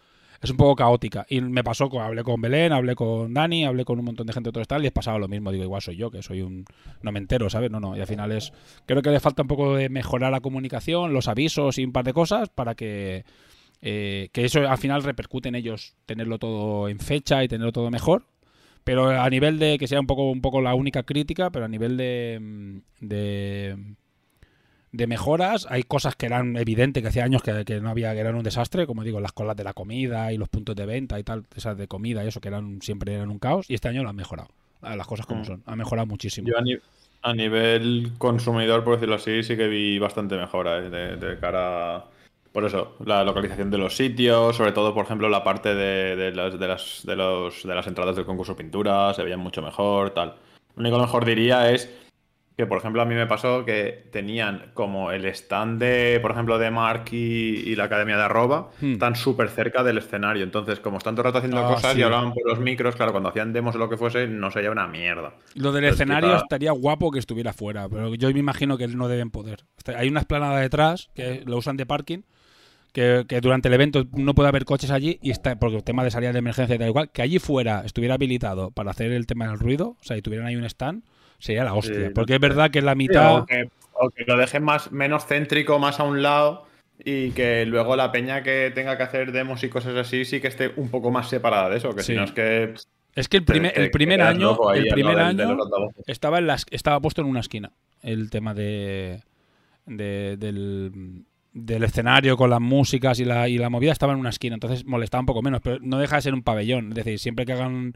[0.44, 1.26] es un poco caótica.
[1.30, 4.52] Y me pasó, hablé con Belén, hablé con Dani, hablé con un montón de gente
[4.52, 5.52] de tal, y les pasaba lo mismo.
[5.52, 6.66] Digo, igual soy yo, que soy un...
[7.02, 7.72] No me entero, ¿sabes?
[7.72, 7.96] No, no.
[7.96, 8.52] Y al final es...
[8.86, 12.04] Creo que le falta un poco de mejorar la comunicación, los avisos y un par
[12.04, 13.24] de cosas para que...
[13.84, 17.92] eh, que eso al final repercute en ellos tenerlo todo en fecha y tenerlo todo
[17.92, 18.26] mejor.
[18.86, 21.70] Pero a nivel de que sea un poco, un poco la única crítica, pero a
[21.70, 23.78] nivel de, mm, de,
[24.92, 28.20] de mejoras, hay cosas que eran evidentes, que hacía años que, que no había, que
[28.20, 31.20] eran un desastre, como digo, las colas de la comida y los puntos de venta
[31.20, 33.88] y tal, esas de comida y eso, que eran siempre eran un caos, y este
[33.88, 34.50] año lo han mejorado.
[34.82, 35.46] Las cosas como Mm.
[35.46, 36.48] son, ha mejorado muchísimo.
[36.48, 36.78] Yo a, ni-
[37.24, 41.96] a nivel consumidor, por decirlo así, sí que vi bastante mejora eh, de, de cara
[41.98, 42.06] a,
[42.54, 46.32] Por eso, la localización de los sitios, sobre todo, por ejemplo, la parte de, de
[46.32, 50.12] las, de, las, de, los, de las entradas del concurso pintura, se veían mucho mejor,
[50.12, 50.36] tal.
[50.76, 51.92] Lo único que mejor diría es
[52.56, 56.60] que, por ejemplo, a mí me pasó que tenían como el stand de, por ejemplo,
[56.60, 57.16] de Mark y,
[57.72, 58.98] y la Academia de Arroba, Hmm.
[59.00, 60.44] tan súper cerca del escenario.
[60.44, 62.00] Entonces, como están todo el rato haciendo Ah, cosas sí.
[62.02, 64.60] y hablaban por los micros, claro, cuando hacían demos o lo que fuese, no se
[64.60, 65.34] oía una mierda.
[65.56, 69.08] Lo del escenario quizá- estaría guapo que estuviera fuera, pero yo me imagino que no
[69.08, 69.64] deben poder.
[69.98, 72.20] Hay una esplanada detrás que lo usan de parking,
[72.94, 76.04] que, que durante el evento no puede haber coches allí y está porque el tema
[76.06, 79.28] de salida de emergencia y tal igual, que allí fuera estuviera habilitado para hacer el
[79.28, 81.04] tema del ruido, o sea, y tuvieran ahí un stand,
[81.40, 82.08] sería la hostia.
[82.08, 83.40] Sí, porque es verdad que la mitad...
[83.40, 86.68] O que, o que lo dejen más, menos céntrico, más a un lado.
[87.04, 90.48] Y que luego la peña que tenga que hacer demos y cosas así sí que
[90.48, 91.94] esté un poco más separada de eso.
[91.94, 92.14] Que Sí.
[92.14, 92.74] si no es que.
[93.16, 95.58] Es que el primer, el primer año, el primer año
[96.08, 97.72] estaba en las, estaba puesto en una esquina
[98.04, 99.22] el tema de,
[99.88, 104.30] de- del, del escenario con las músicas y la, y la movida estaba en una
[104.30, 107.20] esquina, entonces molestaba un poco menos, pero no deja de ser un pabellón, es decir,
[107.20, 107.94] siempre que hagan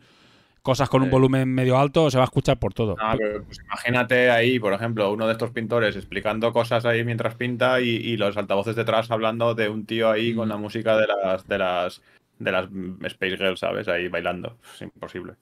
[0.61, 1.11] cosas con un Sí.
[1.11, 2.95] volumen medio alto se va a escuchar por todo.
[3.17, 7.79] Pero, pues imagínate ahí, por ejemplo, uno de estos pintores explicando cosas ahí mientras pinta
[7.81, 10.51] y, y los altavoces detrás hablando de un tío ahí con Mm.
[10.51, 12.01] la música de las de las
[12.39, 12.67] de las
[13.13, 13.87] Space Girls, ¿sabes?
[13.87, 14.57] Ahí bailando.
[14.75, 15.33] Es imposible.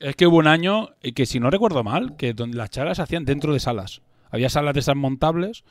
[0.00, 2.96] Es que hubo un año, y que si no recuerdo mal, que donde las charlas
[2.96, 4.02] se hacían dentro de salas.
[4.30, 5.62] Había salas de esas montables.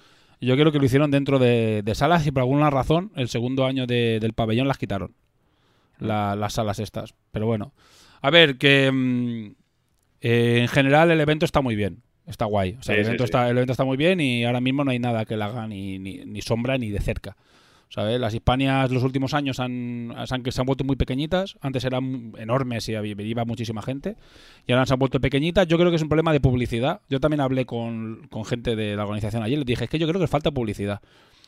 [0.41, 3.65] Yo creo que lo hicieron dentro de, de salas y por alguna razón el segundo
[3.65, 5.13] año de- del pabellón las quitaron.
[5.99, 7.13] La- las salas estas.
[7.31, 7.73] Pero bueno.
[8.21, 9.51] A ver, que mm,
[10.21, 12.01] eh, en general el evento está muy bien.
[12.25, 12.77] Está guay.
[12.79, 13.25] O sea, Sí, el, evento sí.
[13.25, 15.67] Está, el evento está muy bien y ahora mismo no hay nada que le haga
[15.67, 17.35] ni, ni, ni sombra ni de cerca.
[17.93, 18.21] ¿Sabes?
[18.21, 21.57] Las Hispanias los últimos años han, se, han, se han vuelto muy pequeñitas.
[21.59, 24.15] Antes eran enormes y iba muchísima gente.
[24.65, 25.67] Y ahora se han vuelto pequeñitas.
[25.67, 27.01] Yo creo que es un problema de publicidad.
[27.09, 29.57] Yo también hablé con, gente de la organización ayer.
[29.57, 31.01] Les dije, es que yo creo que falta publicidad.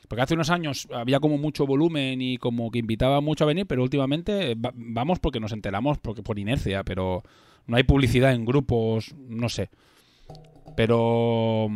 [0.09, 3.65] Porque hace unos años había como mucho volumen y como que invitaba mucho a venir,
[3.65, 7.23] pero últimamente eh, va- vamos porque nos enteramos porque por inercia, pero
[7.67, 9.69] no hay publicidad en grupos, no sé.
[10.75, 11.67] Pero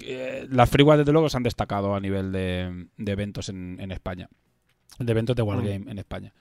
[0.00, 3.92] eh, las freeways desde luego se han destacado a nivel de, de eventos en, en
[3.92, 4.28] España.
[4.98, 6.32] De eventos de Wargame en España.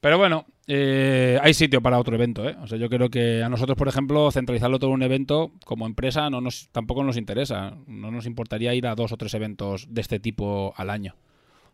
[0.00, 2.56] Pero bueno, eh, hay sitio para otro evento, ¿eh?
[2.62, 5.84] O sea, yo creo que a nosotros, por ejemplo, centralizarlo todo en un evento como
[5.84, 7.76] empresa no nos, tampoco nos interesa.
[7.86, 11.16] No nos importaría ir a dos o tres eventos de este tipo al año.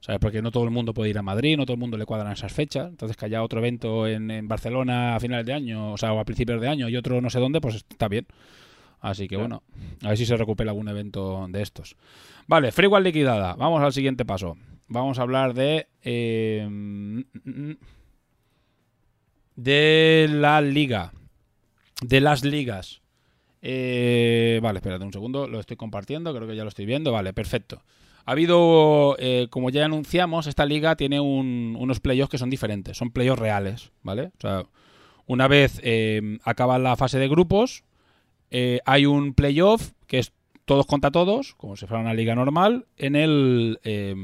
[0.00, 0.18] ¿Sabes?
[0.20, 2.32] Porque no todo el mundo puede ir a Madrid, no todo el mundo le cuadran
[2.32, 2.88] esas fechas.
[2.88, 6.18] Entonces, que haya otro evento en, en Barcelona a finales de año, o sea, o
[6.18, 8.26] a principios de año y otro no sé dónde, pues está bien.
[9.06, 9.62] Así que bueno,
[10.02, 11.94] a ver si se recupera algún evento de estos.
[12.48, 13.54] Vale, Freewall liquidada.
[13.54, 14.56] Vamos al siguiente paso.
[14.88, 15.86] Vamos a hablar de.
[16.02, 17.24] eh,
[19.54, 21.12] de la liga.
[22.02, 23.00] De las ligas.
[23.62, 25.46] Eh, vale, espérate un segundo.
[25.46, 26.34] Lo estoy compartiendo.
[26.34, 27.12] Creo que ya lo estoy viendo.
[27.12, 27.82] Vale, perfecto.
[28.24, 32.96] Ha habido, eh, como ya anunciamos, esta liga tiene un- unos playoffs que son diferentes.
[32.96, 34.32] Son playoffs reales, ¿vale?
[34.36, 34.64] O sea,
[35.26, 37.84] una vez eh, acaba la fase de grupos,
[38.50, 40.32] eh, hay un playoff que es
[40.64, 44.14] todos contra todos, como si fuera una liga normal, en el eh,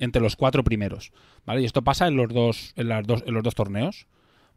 [0.00, 1.12] entre los cuatro primeros,
[1.44, 1.62] ¿vale?
[1.62, 4.06] Y esto pasa en los dos en los dos torneos,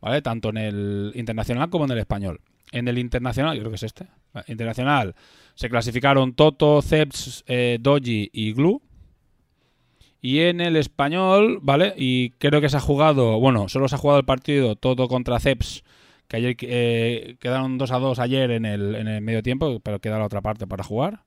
[0.02, 0.22] ¿vale?
[0.22, 2.42] Tanto en el internacional como en el español.
[2.72, 4.08] En el internacional, creo que es este,
[4.48, 5.16] internacional
[5.56, 8.82] se clasificaron Toto, Ceps, eh, y Glue.
[10.22, 11.94] Y en el español, ¿vale?
[11.98, 15.40] Y creo que se ha jugado, bueno, solo se ha jugado el partido Toto contra
[15.40, 15.84] Ceps,
[16.28, 20.00] que ayer eh, quedaron 2 a 2 ayer en el, en el medio tiempo, pero
[20.00, 21.24] queda la otra parte para jugar.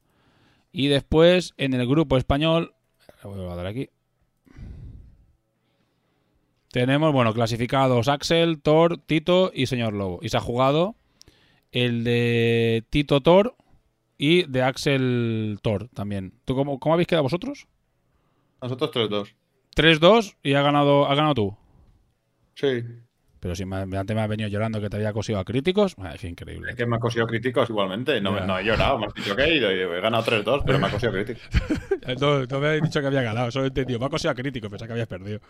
[0.72, 2.74] Y después en el grupo español,
[3.22, 3.90] le voy a dar aquí.
[6.70, 10.18] Tenemos, bueno, clasificados Axel, Thor, Tito y Señor Lobo.
[10.22, 10.96] Y se ha jugado
[11.72, 13.56] el de Tito Thor
[14.18, 16.34] y de Axel Thor también.
[16.44, 17.66] ¿Tú cómo, cómo habéis quedado vosotros?
[18.60, 19.34] Nosotros 3-2.
[19.74, 21.56] 3-2 y ha ganado, ha ganado tú.
[22.54, 22.84] Sí.
[23.40, 26.12] Pero si me, antes me ha venido llorando que te había cosido a críticos, ah,
[26.14, 26.70] es increíble.
[26.70, 28.20] Es que me ha cosido críticos igualmente.
[28.20, 30.78] No, no he llorado, me has dicho que he ido y he ganado 3-2, pero
[30.78, 31.42] me ha cosido críticos.
[32.20, 33.98] No, no me habéis dicho que había ganado, solo he entendido.
[33.98, 35.40] Me ha cosido a crítico, pensaba que habías perdido.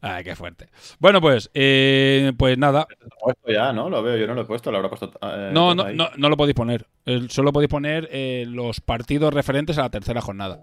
[0.00, 0.68] Ay, qué fuerte.
[1.00, 2.86] Bueno, pues, eh, pues nada.
[3.00, 3.90] Lo he puesto ya, ¿no?
[3.90, 5.10] Lo veo, yo no lo he puesto, lo habrá puesto.
[5.20, 6.86] eh, No, no, no, no lo podéis poner.
[7.30, 10.60] Solo podéis poner eh, los partidos referentes a la tercera jornada.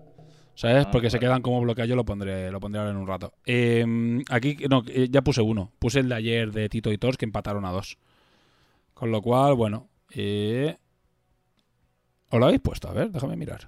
[0.55, 0.85] ¿Sabes?
[0.87, 1.89] Ah, Porque se quedan como bloqueados.
[1.89, 3.33] Yo lo pondré, lo pondré ahora en un rato.
[3.45, 3.85] Eh,
[4.29, 5.71] aquí, no, eh, ya puse uno.
[5.79, 7.97] Puse el de ayer de Tito y Tors que empataron a dos.
[8.93, 9.87] Con lo cual, bueno.
[10.11, 10.77] Eh...
[12.29, 12.89] ¿Os lo habéis puesto?
[12.89, 13.67] A ver, déjame mirar.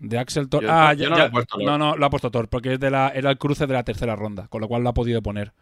[0.00, 0.62] De Axel Thor.
[0.62, 2.74] Yo- ah, yo ya, no lo he puesto, No, no, lo ha puesto Thor, porque
[2.74, 4.94] es de la, era el cruce de la tercera ronda, con lo cual lo ha
[4.94, 5.52] podido poner.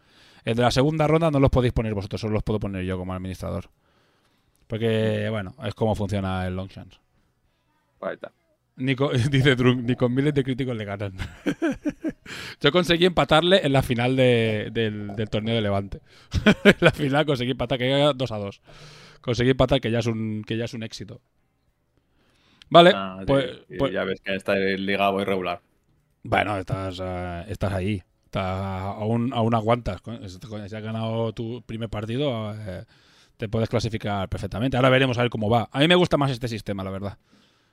[0.45, 2.97] El de la segunda ronda no los podéis poner vosotros, solo los puedo poner yo
[2.97, 3.69] como administrador.
[4.67, 6.99] Porque, bueno, es como funciona el Longchamps.
[8.01, 8.31] Ahí está.
[8.79, 11.13] Ni con, dice Drunk, ni con miles de críticos le ganan.
[12.61, 16.01] Yo conseguí empatarle en la final de- del, del torneo de Levante.
[16.63, 18.61] en la final conseguí empatar, que era 2 a 2.
[19.21, 21.21] Conseguí empatar, que ya es un, que ya es un éxito.
[22.69, 25.61] Vale, Ah, pues, pues- ya ves que está ligado irregular.
[26.23, 28.03] bueno, estás, eh, estás ahí.
[28.25, 30.01] Estás, aún, aún aguantas.
[30.27, 30.37] Si
[30.75, 32.85] has ganado tu primer partido, eh,
[33.37, 34.77] te puedes clasificar perfectamente.
[34.77, 35.67] Ahora veremos a ver cómo va.
[35.71, 37.17] A mí me gusta más este sistema, la verdad.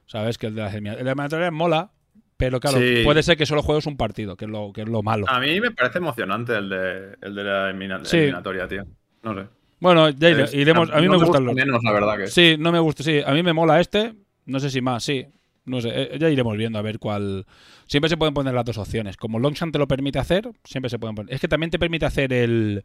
[0.07, 0.39] ¿Sabes?
[0.39, 1.91] Que el de las eliminatorias mola,
[2.37, 3.03] pero claro, Sí.
[3.05, 5.27] puede ser que solo juegues un partido, que es lo, que es lo malo.
[5.29, 8.17] A mí me parece emocionante el de, el de la elimina- Sí.
[8.19, 8.85] eliminatoria, tío.
[9.23, 9.49] No sé.
[9.81, 10.91] Bueno, ya Es- iremos.
[10.91, 11.55] A mí no me gustan gusta los.
[11.55, 12.27] menos, la verdad que.
[12.29, 13.03] Sí, no me gusta.
[13.03, 14.15] Sí, a mí me mola este.
[14.47, 15.27] No sé si más, sí.
[15.65, 17.45] No sé, eh, ya iremos viendo a ver cuál.
[17.87, 19.17] Siempre se pueden poner las dos opciones.
[19.17, 21.35] Como Longshan te lo permite hacer, siempre se pueden poner.
[21.35, 22.85] Es que también te permite hacer el,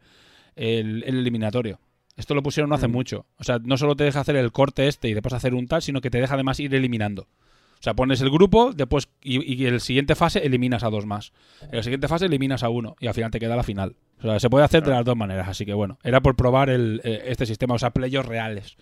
[0.56, 1.78] el, el eliminatorio.
[2.16, 2.92] Esto lo pusieron no hace Mm.
[2.92, 3.26] mucho.
[3.38, 5.82] O sea, no solo te deja hacer el corte este y después hacer un tal,
[5.82, 7.22] sino que te deja además ir eliminando.
[7.22, 11.04] O sea, pones el grupo, después y, y en la siguiente fase eliminas a dos
[11.04, 11.32] más.
[11.62, 13.96] En la siguiente fase eliminas a uno y al final te queda la final.
[14.18, 15.48] O sea, se puede hacer de las dos maneras.
[15.48, 18.76] Así que bueno, era por probar el, eh, este sistema, o sea, playos reales,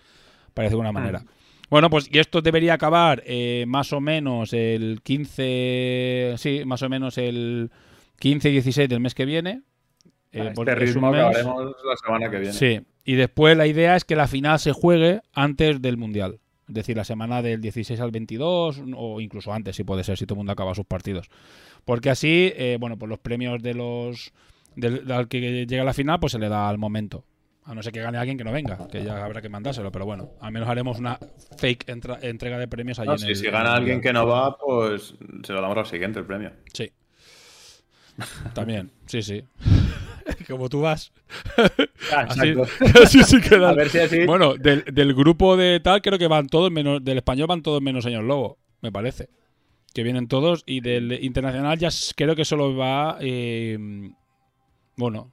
[0.55, 1.23] de alguna manera.
[1.71, 6.89] Bueno, pues y esto debería acabar eh, más o menos el 15, sí, más o
[6.89, 7.71] menos el
[8.19, 9.61] 15 y 16 del mes que viene.
[10.33, 11.21] Eh, este ritmo mes.
[11.21, 12.53] acabaremos la semana que viene.
[12.53, 16.39] Sí, y después la idea es que la final se juegue antes del Mundial.
[16.67, 20.25] Es decir, la semana del 16 al 22 o incluso antes, si puede ser, si
[20.25, 21.27] todo el mundo acaba sus partidos.
[21.83, 24.31] Porque así, eh, bueno, pues los premios de los
[24.75, 27.25] del, al que llega a la final, pues se le da al momento.
[27.65, 30.05] A no ser que gane alguien que no venga, que ya habrá que mandárselo, pero
[30.05, 31.19] bueno, al menos haremos una
[31.57, 34.25] fake entra- entrega de premios allí No, en si, el- si gana alguien que no
[34.25, 36.51] va, pues se lo damos al siguiente el premio.
[36.73, 36.89] Sí.
[38.53, 39.43] También, sí, sí.
[40.47, 41.11] Como tú vas.
[42.15, 42.53] Así,
[43.03, 44.25] así sí que da- A ver si así.
[44.25, 47.03] Bueno, del, del grupo de tal, creo que van todos menos.
[47.03, 49.29] Del español van todos menos señor Lobo, me parece.
[49.93, 50.63] Que vienen todos.
[50.65, 53.17] Y del internacional ya creo que solo va.
[53.21, 53.77] eh,
[54.97, 55.31] bueno,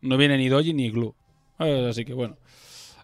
[0.00, 1.14] no viene ni Doji ni Glue.
[1.58, 2.36] Eh, así que bueno.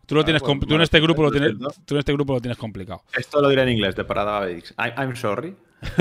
[0.07, 1.53] Tú lo Ah, tienes tú en este grupo lo tienes
[1.85, 3.03] tú en este grupo lo tienes complicado.
[3.15, 5.55] Esto lo diré en inglés de Parada I'm sorry.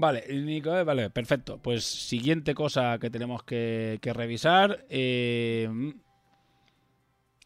[0.00, 1.58] Vale, Nico, eh, vale, perfecto.
[1.60, 4.84] Pues siguiente cosa que tenemos que, que revisar.
[4.88, 5.68] eh,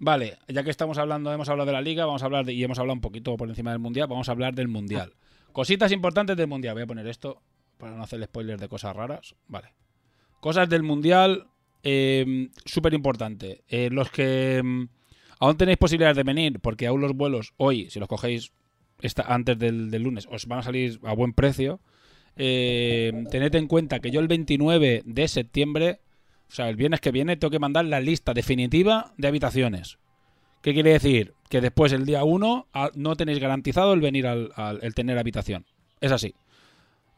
[0.00, 2.62] vale, ya que estamos hablando, hemos hablado de la liga, vamos a hablar de- y
[2.62, 5.14] hemos hablado un poquito por encima del mundial, vamos a hablar del mundial.
[5.52, 6.74] Cositas importantes del mundial.
[6.74, 7.40] Voy a poner esto
[7.78, 9.34] para no hacer spoilers de cosas raras.
[9.48, 9.68] Vale.
[10.40, 11.46] Cosas del mundial,
[11.82, 13.62] eh, súper importante.
[13.68, 14.88] Eh, los que mm,
[15.40, 18.52] aún tenéis posibilidades de venir, porque aún los vuelos hoy, si los cogéis
[19.00, 21.80] esta, antes del, del lunes, os van a salir a buen precio.
[22.36, 26.00] Eh, tened en cuenta que yo el 29 de septiembre,
[26.48, 29.98] o sea, el viernes que viene, tengo que mandar la lista definitiva de habitaciones.
[30.62, 31.34] ¿Qué quiere decir?
[31.50, 35.66] Que después, el día 1, a- no tenéis garantizado el venir al, el tener habitación.
[36.00, 36.34] Es así.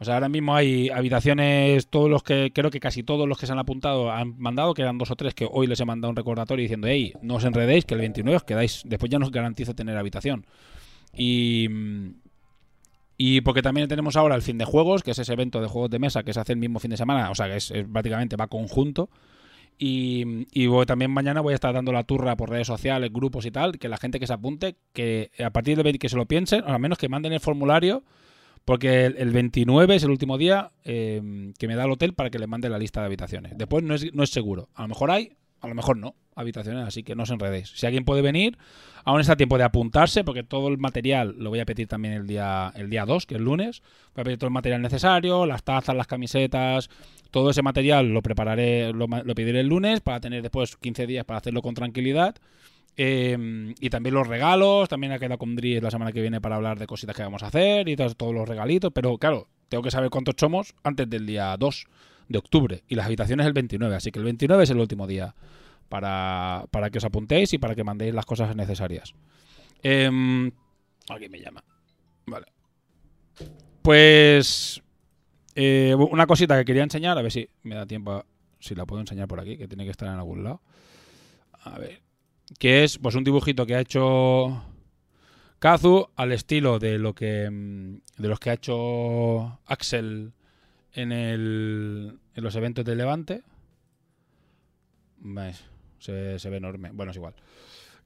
[0.00, 3.46] O sea, ahora mismo hay habitaciones, todos los que, creo que casi todos los que
[3.46, 6.16] se han apuntado han mandado, quedan dos o tres que hoy les he mandado un
[6.16, 9.30] recordatorio diciendo, hey, no os enredéis, que el 29 os quedáis, después ya no os
[9.32, 10.46] garantizo tener habitación.
[11.16, 12.14] Y, mm,
[13.16, 15.90] y porque también tenemos ahora el fin de juegos, que es ese evento de juegos
[15.90, 18.36] de mesa que se hace el mismo fin de semana, o sea que es, prácticamente
[18.36, 19.08] va conjunto.
[19.76, 23.50] Y, voy- también mañana voy a estar dando la turra por redes sociales, grupos y
[23.50, 26.62] tal, que la gente que se apunte, que a partir de que se lo piensen,
[26.64, 28.04] o al menos que manden el formulario,
[28.64, 32.30] porque el, el 29 es el último día eh, que me da el hotel para
[32.30, 33.52] que le mande la lista de habitaciones.
[33.58, 34.68] Después no es, no es seguro.
[34.74, 35.32] A lo mejor hay,
[35.64, 37.70] a lo mejor no, habitaciones, así que no os enredéis.
[37.70, 38.58] Si alguien puede venir,
[39.04, 42.26] aún está tiempo de apuntarse, porque todo el material lo voy a pedir también el
[42.26, 43.82] día, el día 2, que es el lunes.
[44.14, 46.90] Voy a pedir todo el material necesario, las tazas, las camisetas,
[47.30, 51.24] todo ese material lo prepararé, lo, lo pediré el lunes para tener después 15 días
[51.24, 52.36] para hacerlo con tranquilidad.
[52.96, 56.56] Eh, y también los regalos, también ha quedado con Dries la semana que viene para
[56.56, 59.90] hablar de cositas que vamos a hacer y todos, los regalitos, pero claro, tengo que
[59.90, 61.86] saber cuántos somos antes del día 2
[62.28, 65.34] de octubre y las habitaciones el 29, así que el 29 es el último día
[65.88, 69.14] para, para que os apuntéis y para que mandéis las cosas necesarias.
[69.82, 70.10] Eh,
[71.08, 71.62] alguien me llama.
[72.26, 72.46] Vale.
[73.82, 74.82] Pues
[75.54, 78.26] eh, una cosita que quería enseñar, a ver si me da tiempo, a-
[78.60, 80.62] si la puedo enseñar por aquí, que tiene que estar en algún lado.
[81.62, 82.00] A ver.
[82.58, 84.62] Que es pues un dibujito que ha hecho
[85.58, 90.32] Kazu al estilo de lo que mm, de los que ha hecho Axel
[90.94, 93.42] en el en los eventos de Levante.
[95.18, 95.64] Ves,
[95.98, 96.90] Se, se ve enorme.
[96.92, 97.34] Bueno, es igual.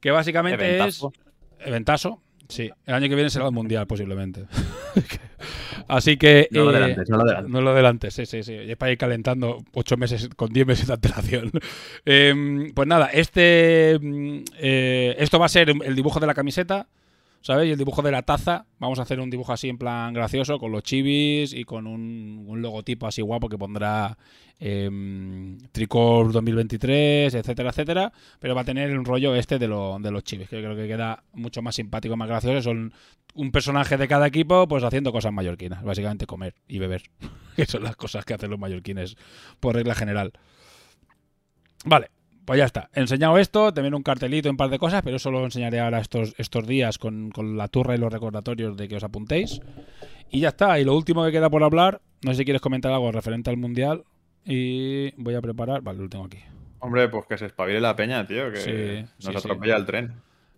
[0.01, 1.13] Que básicamente Eventazo.
[1.59, 2.23] es eventazo.
[2.49, 4.47] Sí, el año que viene será el mundial posiblemente.
[5.89, 7.53] Así que No lo eh, adelantes, no lo adelantes.
[7.53, 8.53] no lo adelantes, sí, sí, sí.
[8.55, 11.51] Y es para ir calentando ocho meses, con 10 meses de antelación.
[12.07, 16.89] Em, pues nada, este mm, eh, esto va a ser el dibujo de la camiseta,
[17.41, 17.69] ¿sabes?
[17.69, 18.67] Y el dibujo de la taza.
[18.79, 22.47] Vamos a hacer un dibujo así en plan gracioso, con los chivis y con un,
[22.63, 24.17] logotipo así guapo que pondrá
[24.59, 28.13] em, Tricor 2023, etcétera, etcétera.
[28.41, 30.87] Pero va a tener un rollo este de, lo- de los chivis, que creo que
[30.89, 32.63] queda mucho más simpático, más gracioso.
[32.63, 32.93] Son
[33.35, 37.03] un personaje de cada equipo, pues haciendo cosas mallorquinas, básicamente comer y beber.
[37.57, 39.17] que son las cosas que hacen los mallorquines
[39.61, 40.33] por regla general.
[41.85, 42.11] Vale,
[42.49, 42.89] pues ya está.
[42.95, 46.01] He enseñado esto, también un cartelito, un par de cosas, pero eso lo enseñaré ahora
[46.01, 49.61] estos, estos días con, con la turra y los recordatorios de que os apuntéis.
[50.31, 50.81] Y ya está.
[50.81, 53.59] Y lo último que queda por hablar, no sé si quieres comentar algo referente al
[53.59, 54.03] Mundial.
[54.47, 55.83] Y voy a preparar.
[55.83, 56.39] Vale, lo tengo aquí.
[56.81, 58.71] Hombre, pues que se espabile la peña, tío, que Sí,
[59.27, 59.49] nos sí, sí.
[59.49, 60.13] atropella el tren.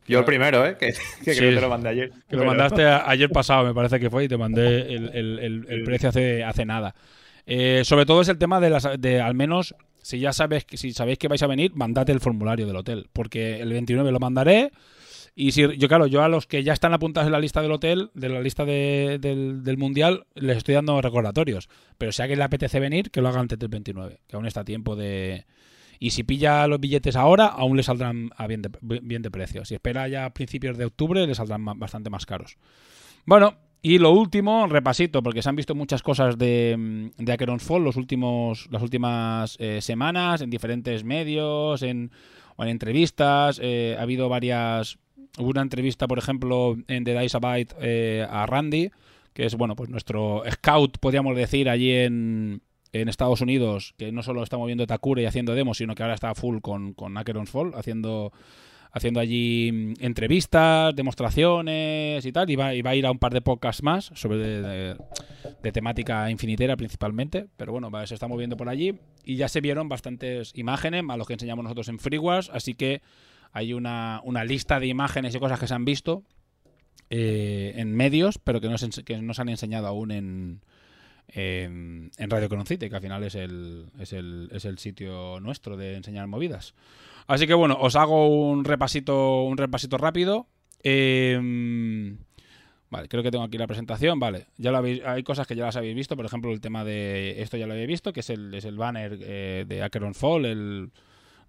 [0.07, 0.77] Yo el primero, ¿eh?
[0.79, 0.87] Que,
[1.25, 1.39] que Sí.
[1.39, 2.13] creo que te lo mandé ayer.
[2.29, 5.39] Que lo mandaste a- ayer pasado, me parece que fue, y te mandé el, el-
[5.41, 6.95] el- el precio hace, hace nada.
[7.47, 10.77] Eh, sobre todo es el tema de las de al menos si ya sabes que
[10.77, 14.19] si sabéis que vais a venir, mandate el formulario del hotel, porque el 29 lo
[14.21, 14.71] mandaré
[15.35, 17.71] y si yo claro, yo a los que ya están apuntados en la lista del
[17.73, 22.25] hotel, de la lista de- del, del mundial, les estoy dando recordatorios, pero si a
[22.25, 24.97] alguien le apetece venir, que lo haga antes del 29, que aún está a tiempo
[24.97, 25.47] de
[26.03, 29.67] y si pilla los billetes ahora, aún le saldrán a bien de, bien de precio.
[29.67, 32.57] Si espera ya a principios de octubre, le saldrán bastante más caros.
[33.27, 37.63] Bueno, y lo último, repasito, porque se han visto muchas cosas de, mm, de Acheron's
[37.63, 42.11] Fall los últimos, las últimas eh, semanas, en diferentes medios, en,
[42.59, 43.59] en entrevistas.
[43.63, 44.99] eh, ha habido varias.
[45.39, 48.91] Hubo una entrevista, por ejemplo, en The Dice Byte eh, a Randy,
[49.33, 52.63] que es bueno, pues nuestro scout, podríamos decir, allí en,
[52.93, 56.15] en Estados Unidos, que no solo está moviendo Takure y haciendo demos, sino que ahora
[56.15, 58.33] está full con, con Acheron's Fall, haciendo
[58.93, 63.19] haciendo allí mm, entrevistas, demostraciones y tal, y va, y va a ir a un
[63.19, 64.97] par de podcasts más sobre de,
[65.73, 69.89] temática infinitera principalmente, pero bueno, va- se está moviendo por allí y ya se vieron
[69.89, 73.03] bastantes imágenes a los que enseñamos nosotros en FreeWars, así que
[73.53, 76.23] hay una, una lista de imágenes y cosas que se han visto
[77.11, 80.61] eh, en medios, pero que no, se, han enseñado aún en,
[81.29, 85.97] en, Radio Conocite, que al final es el, es, el, es el sitio nuestro de
[85.97, 86.75] enseñar movidas.
[87.31, 90.49] Así que bueno, os hago un repasito, un repasito rápido.
[90.83, 91.39] Eh,
[92.91, 94.19] vale, creo que tengo aquí la presentación.
[94.19, 96.17] Vale, ya lo habéis, hay cosas que ya las habéis visto.
[96.17, 99.65] Por ejemplo, el tema de esto ya lo habéis visto, que es el, banner eh,
[99.65, 100.91] de Acheron Fall, el,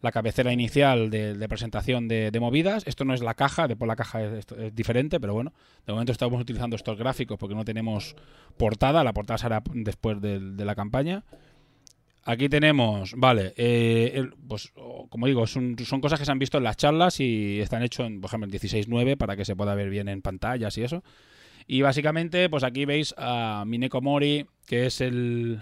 [0.02, 2.84] la cabecera inicial de, presentación de, movidas.
[2.86, 5.54] Esto no es la caja, después la caja es, diferente, pero bueno,
[5.86, 8.16] de momento estamos utilizando estos gráficos porque no tenemos
[8.58, 9.04] portada.
[9.04, 11.24] La portada será después de, la campaña.
[12.24, 14.72] Aquí tenemos, vale, eh, el- pues
[15.10, 18.06] como digo, son, son cosas que se han visto en las charlas y están hechos
[18.06, 21.04] en, por ejemplo, en 16.9 para que se pueda ver bien en pantallas y eso.
[21.68, 25.62] Y básicamente, pues aquí veis a Mineko Mori, que es el,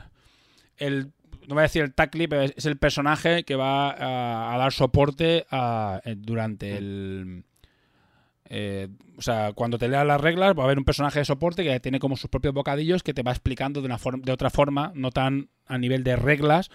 [0.77, 1.11] el
[1.47, 4.71] no voy a decir el tackle, pero es, el personaje que va a, a dar
[4.73, 7.43] soporte a- eh, durante el...
[8.49, 11.63] eh, o sea, cuando te leas las reglas va a haber un personaje de soporte
[11.63, 14.49] que tiene como sus propios bocadillos que te va explicando de, una forma, de otra
[14.49, 16.71] forma, no tan a nivel de reglas,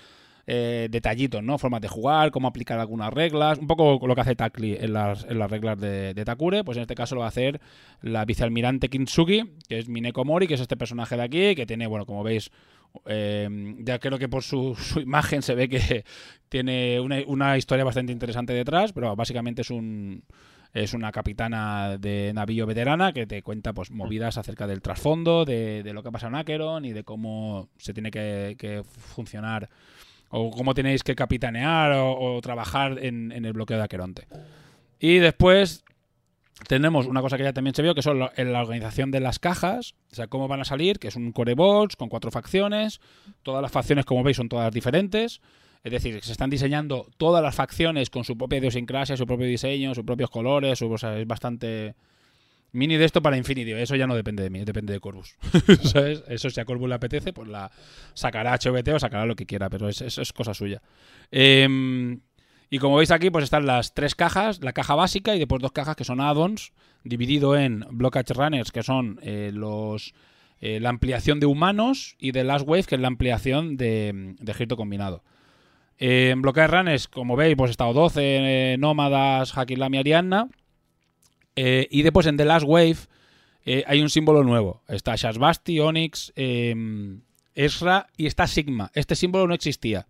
[0.47, 1.59] eh, detallitos, ¿no?
[1.59, 5.23] Formas de jugar, cómo aplicar algunas reglas, un poco lo que hace Takli en las,
[5.25, 7.61] reglas de, Takure, pues en este caso lo va a hacer
[8.03, 11.89] la vicealmirante Kintsugi, que es Mineko Mori, que es este personaje de aquí, que tiene,
[11.89, 12.53] bueno, como veis,
[13.07, 13.49] eh,
[13.79, 16.05] ya creo que por su, imagen se ve que
[16.49, 20.23] tiene una historia bastante interesante detrás, pero básicamente es un
[20.75, 25.85] es una capitana de navío veterana que te cuenta pues movidas acerca del trasfondo, de,
[25.85, 29.71] de lo que ha pasado en Acheron y de cómo se tiene que, que funcionar
[30.37, 34.27] o cómo tenéis que capitanear o, trabajar en, el bloqueo de Aqueronte.
[34.99, 35.85] Y después
[36.67, 39.39] tenemos una cosa que ya también se vio, que son la, la organización de las
[39.39, 43.01] cajas, o sea, cómo van a salir, que es un core box con cuatro facciones,
[43.45, 45.41] todas las facciones, como veis, son todas diferentes.
[45.85, 49.95] Es decir, se están diseñando todas las facciones con su propia idiosincrasia, su propio diseño,
[49.95, 51.95] sus propios colores, o sea, es bastante
[52.75, 55.37] Mini de esto para Infinity, eso ya no depende de mí, depende de Corvus.
[56.29, 57.71] Eso si a Corvus le apetece, pues la
[58.15, 60.83] sacará HVT o sacará lo que quiera, pero eso es, cosa suya.
[61.31, 62.21] Em,
[62.71, 65.71] y como veis aquí, pues están las tres cajas, la caja básica y después dos
[65.71, 66.73] cajas que son add-ons,
[67.05, 70.13] dividido en Blockage Runners, que son eh, los
[70.61, 74.67] eh, la ampliación de humanos, y de Last Wave, que es la ampliación de, de
[74.77, 75.23] combinado.
[75.99, 80.49] En Blockage Runners, como veis, pues he estado 12 eh, nómadas, Hakilam y Arianna.
[81.57, 82.97] Eh, y después en The Last Wave
[83.65, 84.83] eh, hay un símbolo nuevo.
[84.89, 87.21] Está Shasbasti, Onyx, em,
[87.55, 88.91] Ezra y está Sigma.
[88.95, 90.07] Este símbolo no existía.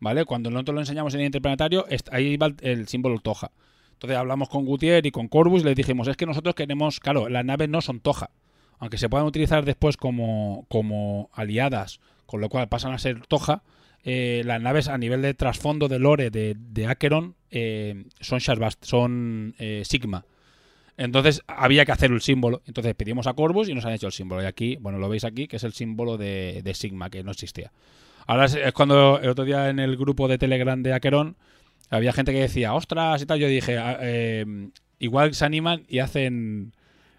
[0.00, 0.24] ¿Vale?
[0.24, 3.50] Cuando nosotros lo enseñamos en el interplanetario, ahí va el símbolo Toja.
[3.94, 7.28] Entonces hablamos con Gutiérrez y con Corbus y les dijimos, es que nosotros queremos, claro,
[7.28, 8.30] las naves no son Toja.
[8.78, 13.64] Aunque se puedan utilizar después como, como aliadas, con lo cual pasan a ser Toja,
[14.04, 17.34] eh, las naves a nivel de trasfondo de lore de, de Acheron
[18.20, 18.40] son,
[18.80, 20.24] son Sigma.
[20.98, 22.60] Entonces había que hacer el símbolo.
[22.66, 24.42] Entonces pedimos a Corvus y nos han hecho el símbolo.
[24.42, 27.70] Y aquí, bueno, lo veis aquí, que es el símbolo de, Sigma, que no existía.
[28.26, 31.36] Ahora es, cuando el otro día en el grupo de Telegram de Aqueron
[31.88, 33.38] había gente que decía, ostras y tal.
[33.38, 34.44] Yo dije, ah, eh,
[34.98, 36.74] igual se animan y hacen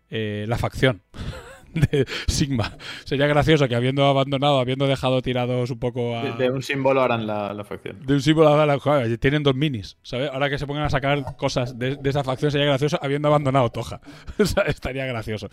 [0.10, 1.02] eh, la facción.
[1.92, 2.78] de Sigma.
[3.06, 6.32] Sería gracioso que habiendo abandonado, habiendo dejado tirados un poco a...
[6.32, 8.06] De, un símbolo harán la, facción.
[8.06, 10.30] De un símbolo harán la Tienen dos minis, ¿sabes?
[10.32, 14.02] Ahora que se pongan a sacar cosas de, esa facción sería gracioso habiendo abandonado Toja.
[14.68, 15.50] Estaría gracioso.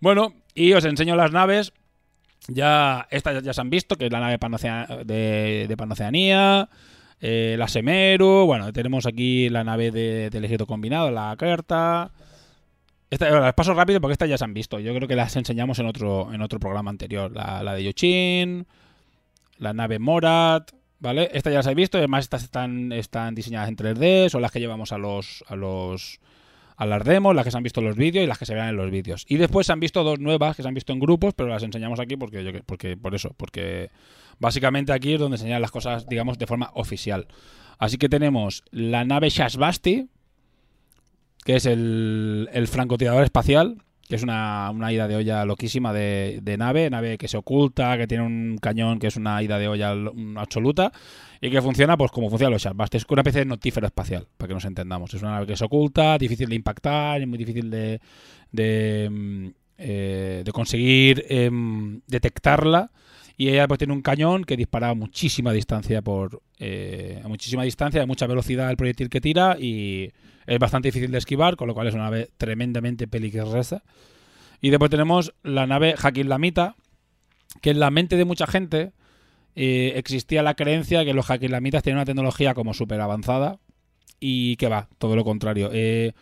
[0.00, 1.72] Bueno, y os enseño las naves.
[2.48, 4.38] Ya, estas ya se han visto, que es la nave
[5.04, 6.68] de, de Panoceanía.
[7.20, 12.12] Eh, la Semeru, bueno, tenemos aquí la nave de, del ejército combinado, la Carta,
[13.10, 14.78] las paso rápido porque estas ya se han visto.
[14.78, 17.30] Yo creo que las enseñamos en otro, en otro programa anterior.
[17.32, 18.66] La, de Yochin,
[19.58, 21.30] la nave Morat, ¿vale?
[21.32, 21.98] Estas ya las he visto.
[21.98, 24.28] Además, estas están, están diseñadas en 3D.
[24.28, 26.20] Son las que llevamos a los, a los
[26.76, 28.54] a las demos, las que se han visto en los vídeos y las que se
[28.54, 29.24] vean en los vídeos.
[29.28, 31.62] Y después se han visto dos nuevas que se han visto en grupos, pero las
[31.62, 33.90] enseñamos aquí porque, porque por eso, porque
[34.38, 37.28] básicamente aquí es donde enseñan las cosas, digamos, de forma oficial.
[37.78, 40.08] Así que tenemos la nave Shasbasti,
[41.46, 47.16] que es el, francotirador espacial, que es una, ida de olla loquísima de, nave, nave
[47.18, 49.94] que se oculta, que tiene un cañón que es una ida de olla
[50.34, 50.90] absoluta
[51.40, 52.96] y que funciona pues como funcionan los Shadbust.
[52.96, 55.14] Es una especie de notífero espacial, para que nos entendamos.
[55.14, 58.00] Es una nave que se oculta, difícil de impactar, es muy difícil de,
[58.50, 59.46] de, mm,
[59.78, 62.90] eh, conseguir em, detectarla
[63.36, 67.64] y ella pues tiene un cañón que dispara a muchísima distancia por eh, a muchísima
[67.64, 70.10] distancia, a mucha velocidad el proyectil que tira y
[70.46, 73.82] es bastante difícil de esquivar, con lo cual es una nave tremendamente peligrosa.
[74.62, 76.76] Y después tenemos la nave Hakim Lamita,
[77.60, 78.92] que en la mente de mucha gente
[79.54, 83.58] eh, existía la creencia que los Hakim Lamitas tienen una tecnología como súper avanzada
[84.18, 85.68] y que va, todo lo contrario.
[85.74, 86.12] Eh,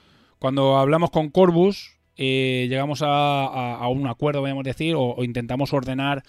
[0.40, 6.24] cuando hablamos con Corbus, llegamos a, un acuerdo, podemos decir, o intentamos ordenar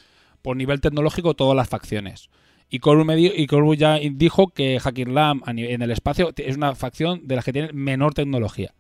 [0.46, 2.30] por nivel tecnológico todas las facciones.
[2.70, 7.52] Y Corvus, ya dijo que Hakirlam en el espacio es una facción de las que
[7.52, 8.76] tiene menor tecnología.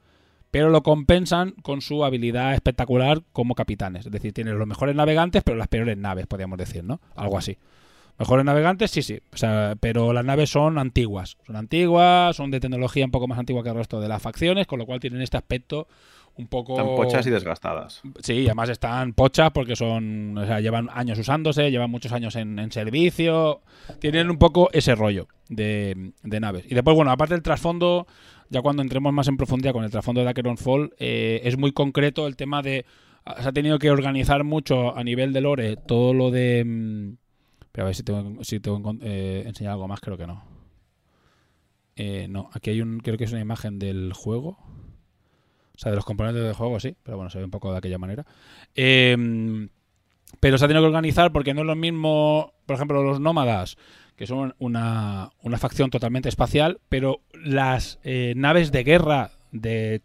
[0.51, 4.05] Pero lo compensan con su habilidad espectacular como capitanes.
[4.05, 7.01] Es decir, tienen los mejores navegantes, pero las peores naves, podríamos decir, ¿no?
[7.15, 7.57] Algo así.
[8.17, 9.19] Mejores navegantes, sí, sí.
[9.33, 11.37] O sea, pero las naves son antiguas.
[11.45, 14.67] Son antiguas, son de tecnología un poco más antigua que el resto de las facciones,
[14.67, 15.87] con lo cual tienen este aspecto
[16.37, 16.73] un poco...
[16.73, 18.01] Están pochas y desgastadas.
[18.21, 22.71] Sí, además están pochas porque son, o sea, llevan años usándose, llevan muchos años en,
[22.71, 23.61] servicio,
[23.99, 26.65] tienen un poco ese rollo de, naves.
[26.69, 28.07] Y después, bueno, aparte del trasfondo,
[28.49, 31.71] ya cuando entremos más en profundidad con el trasfondo de Acheron Fall, eh, es muy
[31.71, 32.85] concreto el tema de...
[33.41, 37.15] Se ha tenido que organizar mucho a nivel de lore todo lo de...
[37.75, 38.61] Pero a ver si tengo, si
[39.01, 40.45] eh, enseñar algo más, creo que no.
[41.97, 44.57] Eh, no, aquí hay un, creo que es una imagen del juego.
[45.75, 47.79] O sea, de los componentes del juego, sí, pero bueno, se ve un poco de
[47.79, 48.25] aquella manera.
[48.75, 49.67] Em,
[50.39, 53.75] pero se ha tenido que organizar porque no es lo mismo, por ejemplo, los nómadas,
[54.15, 60.01] que son una, facción totalmente espacial, pero las eh, naves de guerra, de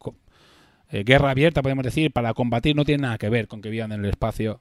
[0.90, 4.00] guerra abierta, podemos decir, para combatir no tienen nada que ver con que vivan en
[4.04, 4.60] el espacio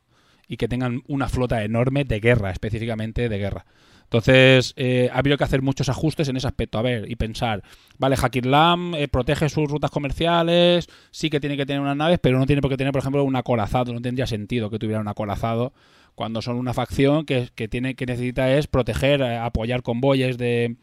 [0.50, 3.66] y que tengan una flota enorme de guerra, específicamente de guerra.
[4.04, 6.80] Entonces, eh, ha habido que hacer muchos ajustes en ese aspecto.
[6.80, 7.62] A ver, y pensar,
[8.00, 12.39] vale, Hakirlam eh, protege sus rutas comerciales, sí que tiene que tener unas naves, pero
[12.39, 13.93] no tiene por qué tener, por ejemplo, un acorazado.
[13.93, 15.74] No tendría sentido que tuviera un acorazado
[16.16, 20.76] cuando son una facción que, que tiene que necesita es proteger, eh, apoyar convoyes de,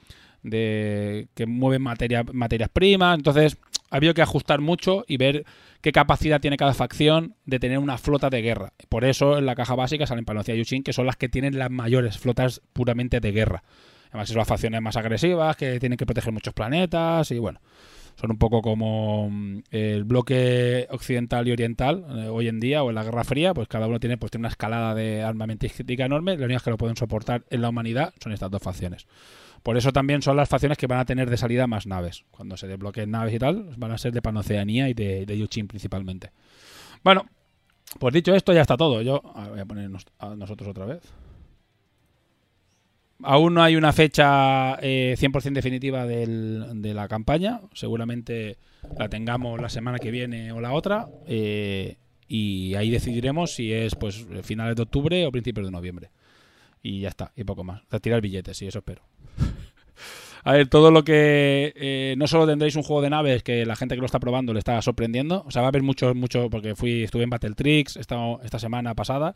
[0.45, 3.19] de que mueven materia, materias primas.
[3.19, 3.59] Entonces,
[3.91, 5.45] ha habido que ajustar mucho y ver
[5.87, 8.73] qué capacidad tiene cada facción de tener una flota de guerra.
[8.89, 11.61] Por eso en la caja básica salen Panocia y Yushin, que son las que tienen
[11.61, 13.63] las mayores flotas puramente de guerra.
[14.09, 17.61] Además, son las facciones más agresivas, que tienen que proteger muchos planetas y bueno.
[18.17, 22.89] Son un poco como mm, el bloque occidental y oriental eh, hoy en día o
[22.89, 26.33] en la Guerra Fría, pues cada uno tiene, pues, tiene una escalada de armamentística enorme.
[26.33, 29.07] Las únicas que lo pueden soportar en la humanidad son estas dos facciones.
[29.67, 32.25] Por eso también son las facciones que van a tener de salida más naves.
[32.31, 36.31] Cuando se desbloqueen naves y tal, van a ser de Panoceanía y de, Yuchin principalmente.
[37.03, 37.27] Bueno,
[37.99, 39.03] pues dicho esto, ya está todo.
[39.03, 41.03] Yo voy a ponernos a nosotros otra vez.
[43.25, 47.61] Aún no hay una fecha eh, 100% definitiva de la campaña.
[47.73, 48.59] Seguramente
[48.97, 51.09] la tengamos la semana que viene o la otra.
[51.27, 51.97] eh,
[52.29, 56.11] y ahí decidiremos si es pues finales de octubre o principios de noviembre.
[56.83, 57.83] Y ya está, y poco más.
[57.91, 59.03] Retirar billetes, sí, eso espero.
[60.45, 61.73] A ver, todo lo que.
[61.75, 64.53] eh, no solo tendréis un juego de naves que la gente que lo está probando
[64.53, 65.43] le está sorprendiendo.
[65.47, 66.49] O sea, va a haber mucho, mucho.
[66.51, 69.35] Porque fui, estuve en Battletrix esta, esta semana pasada,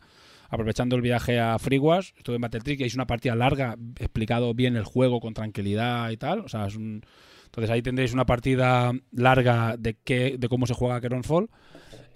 [0.49, 2.13] aprovechando el viaje a FreeWars.
[2.17, 6.17] Estuve en Battletrix y es una partida larga, explicado bien el juego con tranquilidad y
[6.17, 6.39] tal.
[6.39, 7.01] O sea, es un.
[7.45, 11.49] Entonces ahí tendréis una partida larga de, qué, de cómo se juega Fall.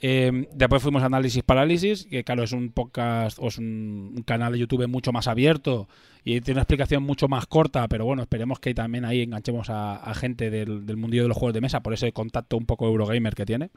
[0.01, 4.53] Eh, después fuimos a Análisis Parálisis, que claro, es un podcast o es un, canal
[4.53, 5.87] de YouTube mucho más abierto
[6.23, 10.13] y tiene una explicación mucho más corta, pero bueno, esperemos que también ahí enganchemos a,
[10.15, 13.35] gente del, del mundillo de los juegos de mesa por ese contacto un poco Eurogamer
[13.35, 13.69] que tiene,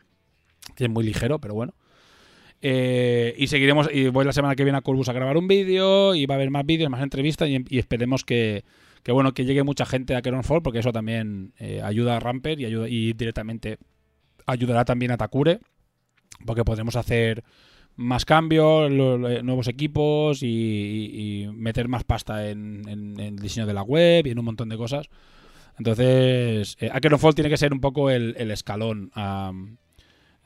[0.75, 1.75] que es muy ligero, pero bueno.
[2.61, 6.14] Eh, y seguiremos, y voy la semana que viene a Corbus a grabar un vídeo,
[6.14, 8.64] y va a haber más vídeos, más entrevistas, y, esperemos que,
[9.07, 12.64] bueno, que llegue mucha gente a Fall, porque eso también eh, ayuda a Ramper y,
[12.64, 13.79] ayuda, y directamente
[14.47, 15.61] ayudará también a Takure,
[16.45, 17.45] porque podremos hacer
[17.99, 24.26] más cambios, lo, nuevos equipos y, meter más pasta en, el diseño de la web
[24.26, 25.09] y en un montón de cosas.
[25.78, 29.11] Entonces, eh, Fall tiene que ser un poco el, escalón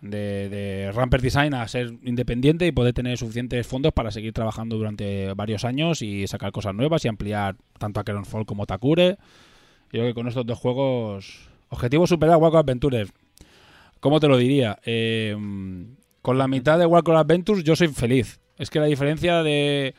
[0.00, 4.76] de, de, Ramper Design a ser independiente y poder tener suficientes fondos para seguir trabajando
[4.76, 9.18] durante varios años y sacar cosas nuevas y ampliar tanto a Fall como Takure.
[9.92, 13.12] Yo creo que con estos dos juegos, objetivo superar Waco Adventures.
[14.02, 14.80] ¿Cómo te lo diría?
[14.84, 15.36] Eh,
[16.22, 18.40] con la mitad de Warcraft Adventures yo soy feliz.
[18.58, 19.94] Es que la diferencia de...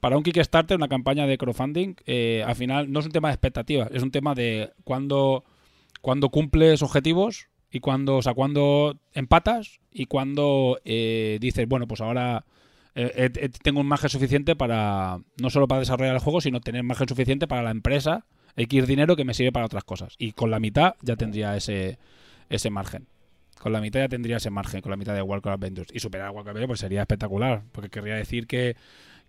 [0.00, 3.34] Para un Kickstarter, una campaña de crowdfunding, eh, al final no es un tema de
[3.34, 5.44] expectativas, es un tema de cuando,
[6.02, 12.02] cuando cumples objetivos y cuando, o sea, cuando empatas y cuando eh, dices, bueno, pues
[12.02, 12.44] ahora
[12.94, 17.08] eh, tengo un margen suficiente para, no solo para desarrollar el juego, sino tener margen
[17.08, 18.26] suficiente para la empresa,
[18.56, 20.16] X dinero que me sirve para otras cosas.
[20.18, 21.98] Y con la mitad ya tendría ese,
[22.50, 23.08] ese margen
[23.58, 25.88] con la mitad ya tendría ese margen, con la mitad de Warcraft Adventures.
[25.92, 28.76] Y superar a Warcraft Adventures pues sería espectacular, porque querría decir que,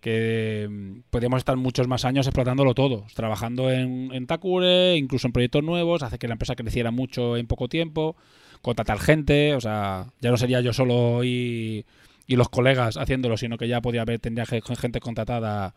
[0.00, 5.32] que mm, podríamos estar muchos más años explotándolo todo, trabajando en, en, Takure, incluso en
[5.32, 8.16] proyectos nuevos, hace que la empresa creciera mucho en poco tiempo,
[8.62, 11.84] contratar gente, o sea, ya no sería yo solo y,
[12.26, 15.74] y los colegas haciéndolo, sino que ya podría haber, tendría gente contratada,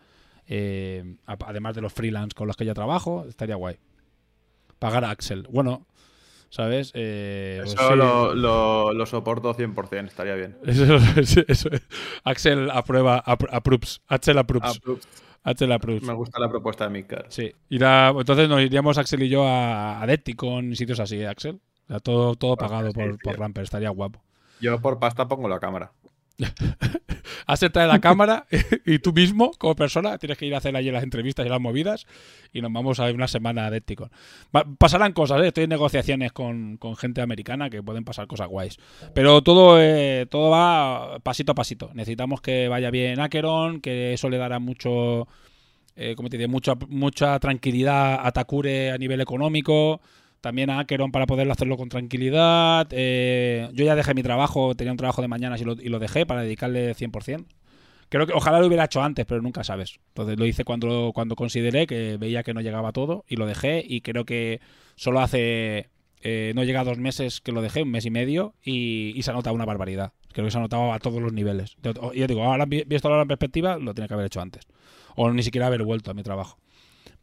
[0.47, 3.77] eh, además de los freelance con los que ya trabajo, estaría guay.
[4.77, 5.47] Pagar a Axel.
[5.49, 5.87] Bueno,
[6.53, 6.91] ¿sabes?
[6.93, 7.95] Eh, eso pues sí.
[7.95, 10.55] lo, lo, lo, soporto 100%, estaría bien.
[10.63, 11.69] Eso, eso,
[12.23, 14.01] Axel aprueba, approves.
[14.07, 14.79] Axel approves.
[15.41, 16.03] Axel approves.
[16.03, 17.25] Me gusta la propuesta de Mikar.
[17.29, 17.51] Sí.
[17.71, 21.59] Entonces nos iríamos Axel y yo a, a y sitios así, ¿eh, Axel.
[21.85, 23.17] O sea, todo, todo pagado sí, por, sí.
[23.23, 24.21] por Ramper, estaría guapo.
[24.61, 25.91] Yo por pasta pongo la cámara.
[27.45, 28.47] Axel trae la cámara
[28.85, 31.59] y tú mismo, como persona, tienes que ir a hacer allí las entrevistas y las
[31.59, 32.05] movidas
[32.51, 34.09] y nos vamos a una semana Depticon.
[34.77, 35.47] Pasarán cosas, ¿eh?
[35.47, 38.77] estoy en negociaciones con, con, gente americana que pueden pasar cosas guays.
[39.13, 41.91] Pero todo, eh, todo va pasito a pasito.
[41.93, 45.27] Necesitamos que vaya bien Acheron, que eso le dará mucho,
[45.95, 50.01] eh, como te diría, mucha, mucha tranquilidad a Takure a nivel económico
[50.43, 52.89] también a Acheron para poder hacerlo con tranquilidad.
[52.91, 56.41] Eh, yo ya dejé mi trabajo, tenía un trabajo de mañanas y lo, dejé para
[56.41, 57.45] dedicarle 100%.
[58.09, 60.01] Creo que ojalá lo hubiera hecho antes, pero nunca sabes.
[60.09, 63.85] Entonces lo hice cuando, cuando consideré que veía que no llegaba todo y lo dejé.
[63.87, 64.59] Y creo que
[64.95, 65.89] solo hace.
[66.21, 69.33] Eh, no llega dos meses que lo dejé, un mes y medio, y, se ha
[69.33, 70.11] notado una barbaridad.
[70.33, 71.77] Creo que se ha notado a todos los niveles.
[71.81, 74.67] Yo, digo, ahora visto ahora en perspectiva, lo tenía que haber hecho antes.
[75.15, 76.57] O ni siquiera haber vuelto a mi trabajo.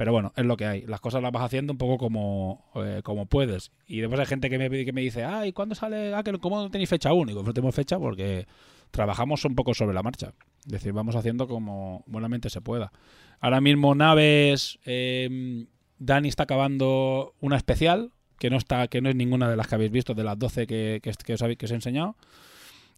[0.01, 0.81] Pero bueno, es lo que hay.
[0.87, 3.71] Las cosas las vas haciendo un poco como, eh, como puedes.
[3.87, 6.39] Y después hay gente que me, que me dice, ay, ¿cuándo sale Acker?
[6.39, 7.43] ¿Cómo no tenéis fecha única?
[7.43, 8.47] No tenemos fecha porque
[8.91, 10.33] trabajamos un poco sobre la marcha.
[10.65, 12.93] Es decir, vamos haciendo como buenamente se pueda.
[13.41, 15.67] Ahora mismo naves, eh,
[15.99, 19.75] Dani está acabando una especial, que no está que no es ninguna de las que
[19.75, 22.17] habéis visto, de las 12 que, que, que os, que os he enseñado.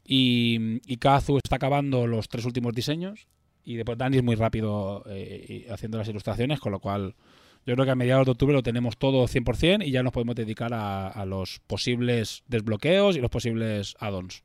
[0.06, 3.26] Y, y Kazu está acabando los tres últimos diseños.
[3.64, 7.14] Y después Dani es muy rápido eh, haciendo las ilustraciones, con lo cual
[7.64, 10.34] yo creo que a mediados de octubre lo tenemos todo 100% y ya nos podemos
[10.34, 14.42] dedicar a, los posibles desbloqueos y los posibles add-ons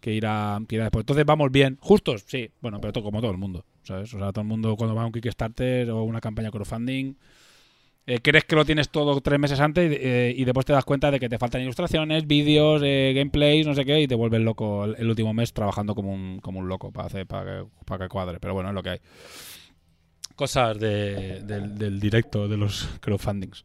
[0.00, 1.02] que irá, que irá después.
[1.02, 4.12] Entonces vamos bien, justos, sí, bueno, pero todo, como todo el mundo, ¿sabes?
[4.12, 7.14] O sea, todo el mundo cuando va a un Kickstarter o una campaña crowdfunding
[8.08, 11.10] eh, crees que lo tienes todo tres meses antes eh, y después te das cuenta
[11.10, 14.84] de que te faltan ilustraciones, vídeos, eh, gameplays, no sé qué, y te vuelves loco
[14.84, 18.08] el, último mes trabajando como un, como un loco para, hacer, para, que, para que
[18.08, 18.38] cuadre.
[18.38, 19.00] Pero bueno, es lo que hay.
[20.36, 23.64] Cosas del, directo de los crowdfundings.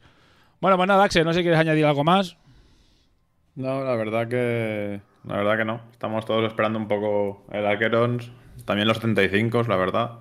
[0.59, 2.35] Bueno, pues nada, Axel, no sé si quieres añadir algo más.
[3.53, 5.01] No, la verdad que.
[5.23, 5.81] La verdad que no.
[5.91, 8.31] Estamos todos esperando un poco el Akerons.
[8.65, 10.19] También los 75, la verdad.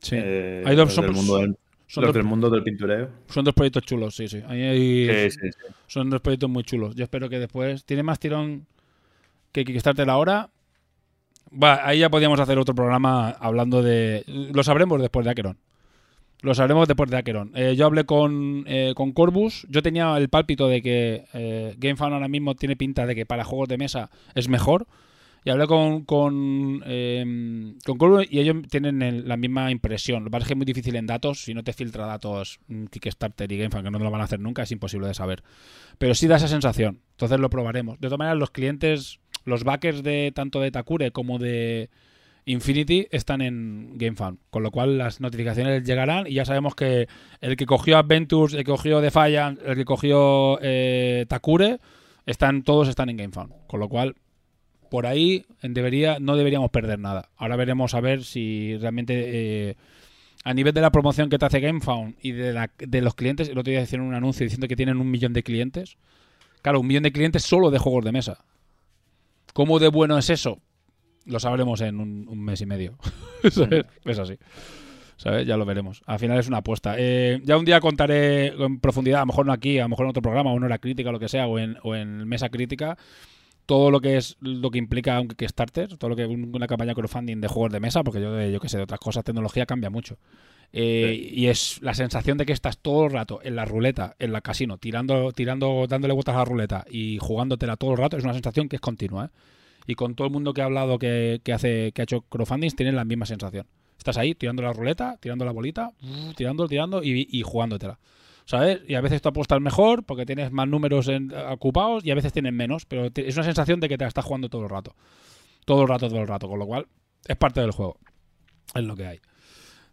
[0.00, 0.16] Sí.
[0.16, 1.56] hay dos, mundo del,
[1.90, 3.08] son los del mundo del pintureo.
[3.26, 4.40] Son dos proyectos chulos, sí, sí.
[5.88, 6.94] Son dos proyectos muy chulos.
[6.94, 7.84] Yo espero que después.
[7.84, 8.66] Tiene más tirón
[9.50, 10.50] que Kickstarter ahora.
[11.52, 14.22] Va, ahí ya podríamos hacer otro programa hablando de.
[14.54, 15.58] Lo sabremos después de Akeron.
[16.42, 17.50] Lo sabremos después de Akeron.
[17.56, 19.66] Eh, yo hablé con, eh, con Corbus.
[19.68, 23.42] Yo tenía el pálpito de que eh, GameFound ahora mismo tiene pinta de que para
[23.42, 24.86] juegos de mesa es mejor.
[25.44, 30.24] Y hablé con, con, eh, con y ellos tienen la misma impresión.
[30.24, 31.42] Lo que pasa es que es muy difícil en datos.
[31.44, 32.60] Si no te filtra datos
[32.90, 35.42] Kickstarter y GameFAQ, que no lo van a hacer nunca, es imposible de saber.
[35.98, 37.00] Pero sí da esa sensación.
[37.12, 37.98] Entonces lo probaremos.
[38.00, 41.88] De todas maneras, los clientes, los backers de tanto de Takure como de
[42.44, 44.36] Infinity están en GameFAQ.
[44.50, 47.08] Con lo cual las notificaciones llegarán y ya sabemos que
[47.40, 51.78] el que cogió Adventures, el que cogió Defiant, el que cogió eh, Takure,
[52.26, 53.66] están, todos están en GameFAQ.
[53.66, 54.16] Con lo cual
[54.90, 57.30] por ahí debería, no deberíamos perder nada.
[57.36, 59.14] Ahora veremos a ver si realmente
[59.70, 59.76] eh,
[60.44, 63.58] a nivel de la promoción que te hace GameFound y de, de los clientes, el
[63.58, 65.96] otro día hicieron un anuncio diciendo que tienen un millón de clientes.
[66.62, 68.44] Claro, un millón de clientes solo de juegos de mesa.
[69.54, 70.58] ¿Cómo de bueno es eso?
[71.24, 72.98] Lo sabremos en un, mes y medio.
[73.42, 74.36] es así.
[75.16, 75.46] ¿sabes?
[75.46, 76.02] Ya lo veremos.
[76.06, 76.94] Al final es una apuesta.
[76.98, 80.06] Eh, ya un día contaré en profundidad, a lo mejor no aquí, a lo mejor
[80.06, 82.26] en otro programa, o en hora crítica, o lo que sea, o en, o en
[82.26, 82.96] mesa crítica,
[83.66, 87.40] todo lo que es lo que implica un Kickstarter, todo lo que una campaña crowdfunding
[87.40, 90.18] de juegos de mesa, porque yo, yo que sé, de otras cosas, tecnología cambia mucho.
[90.72, 94.32] Eh, y es la sensación de que estás todo el rato en la ruleta, en
[94.32, 98.24] la casino, tirando, tirando, dándole vueltas a la ruleta y jugándotela todo el rato, es
[98.24, 99.26] una sensación que es continua.
[99.26, 99.28] ¿eh?
[99.86, 102.94] Y con todo el mundo que ha hablado que, hace, que ha hecho crowdfunding, tienen
[102.94, 103.66] la misma sensación.
[103.98, 105.90] Estás ahí tirando la ruleta, tirando la bolita,
[106.36, 107.98] tirando, tirando y, y jugándotela.
[108.44, 108.80] ¿Sabes?
[108.86, 111.10] Y a veces tú apuestas mejor porque tienes más números
[111.50, 114.24] ocupados y a veces tienes menos, pero es una sensación de que te la estás
[114.24, 114.94] jugando todo el rato.
[115.64, 116.86] Todo el rato, todo el rato, con lo cual
[117.26, 117.98] es parte del juego.
[118.74, 119.20] Es lo que hay.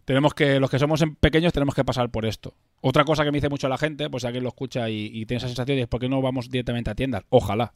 [0.04, 2.54] Tenemos que, los que somos pequeños tenemos que pasar por esto.
[2.80, 5.38] Otra cosa que me dice mucho la gente, pues si alguien lo escucha y, tiene
[5.38, 7.24] esa sensación, es ¿por qué no vamos directamente a tiendas?
[7.28, 7.74] Ojalá.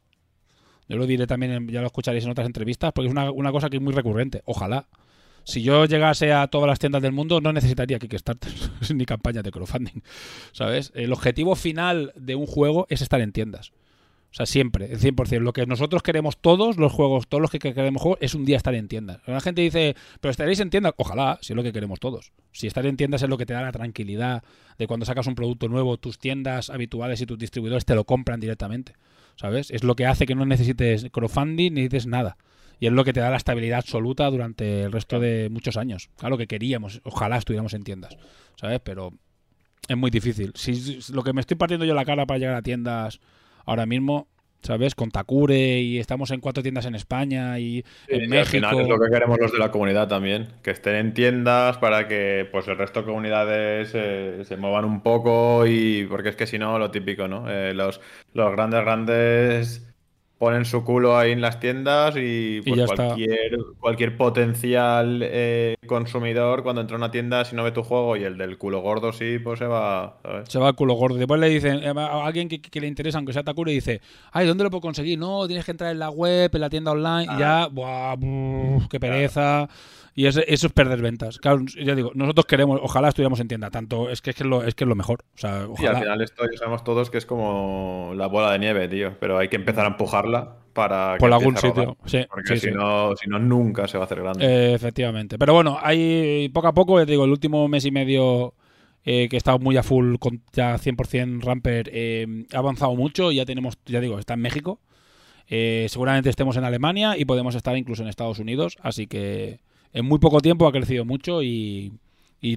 [0.88, 3.68] Yo lo diré también, ya lo escucharéis en otras entrevistas, porque es una, una cosa
[3.68, 4.42] que es muy recurrente.
[4.46, 4.88] Ojalá
[5.44, 8.52] si yo llegase a todas las tiendas del mundo, no necesitaría Kickstarter
[8.94, 10.02] ni campaña de crowdfunding.
[10.52, 10.92] ¿Sabes?
[10.94, 13.72] El objetivo final de un juego es estar en tiendas.
[14.30, 15.40] O sea, siempre, el 100%.
[15.40, 18.56] Lo que nosotros queremos todos los juegos, todos los que queremos juegos, es un día
[18.56, 19.20] estar en tiendas.
[19.26, 20.94] La gente dice, pero estaréis en tiendas.
[20.96, 22.32] Ojalá, si es lo que queremos todos.
[22.50, 24.42] Si estar en tiendas es lo que te da la tranquilidad
[24.78, 28.40] de cuando sacas un producto nuevo, tus tiendas habituales y tus distribuidores te lo compran
[28.40, 28.94] directamente.
[29.36, 29.70] ¿Sabes?
[29.70, 32.38] Es lo que hace que no necesites crowdfunding ni necesites nada
[32.82, 36.10] y es lo que te da la estabilidad absoluta durante el resto de muchos años.
[36.18, 38.16] Claro que queríamos, ojalá estuviéramos en tiendas,
[38.56, 38.80] ¿sabes?
[38.82, 39.12] Pero
[39.86, 40.50] es muy difícil.
[40.56, 43.20] Si, lo que me estoy partiendo yo la cara para llegar a tiendas
[43.66, 44.26] ahora mismo,
[44.62, 44.96] ¿sabes?
[44.96, 48.66] Con Takure y estamos en cuatro tiendas en España y en México.
[48.66, 51.78] Al final es lo que queremos los de la comunidad también, que estén en tiendas
[51.78, 56.34] para que pues el resto de comunidades eh, se muevan un poco y porque es
[56.34, 57.48] que si no, lo típico, ¿no?
[57.48, 58.00] Eh, los,
[58.34, 59.91] los grandes, grandes
[60.42, 66.80] ponen su culo ahí en las tiendas y, pues cualquier, cualquier potencial eh, consumidor cuando
[66.80, 69.38] entra a una tienda si no ve tu juego y el del culo gordo sí,
[69.38, 70.18] pues se va.
[70.48, 71.14] Se va al culo gordo.
[71.14, 74.00] Después le dicen eh, a alguien que, le interesa, aunque sea Takure, y dice,
[74.32, 75.16] ay, ¿dónde lo puedo conseguir?
[75.16, 78.16] No, tienes que entrar en la web, en la tienda online, y ya, ¡buah!
[78.90, 79.68] ¡Qué pereza!
[80.14, 81.38] Y eso es perder ventas.
[81.38, 84.48] Claro, ya digo, nosotros queremos, ojalá estuviéramos en tienda, tanto es que es, que es,
[84.48, 85.24] lo, es, que es lo mejor.
[85.34, 88.58] O sea, Y al final esto ya sabemos todos que es como la bola de
[88.58, 91.96] nieve, tío, pero hay que empezar a empujarla para por algún sitio.
[92.04, 94.44] Sí, porque si, No, si no, nunca se va a hacer grande.
[94.44, 95.38] Eh, efectivamente.
[95.38, 98.54] Pero bueno, hay poco a poco, ya digo, el último mes y medio
[99.04, 103.32] eh, que he estado muy a full con ya 100% Ramper, eh, ha avanzado mucho
[103.32, 104.78] y ya tenemos, ya digo, está en México.
[105.48, 109.60] seguramente estemos en Alemania y podemos estar incluso en Estados Unidos, así que
[109.92, 111.92] en muy poco tiempo ha crecido mucho y,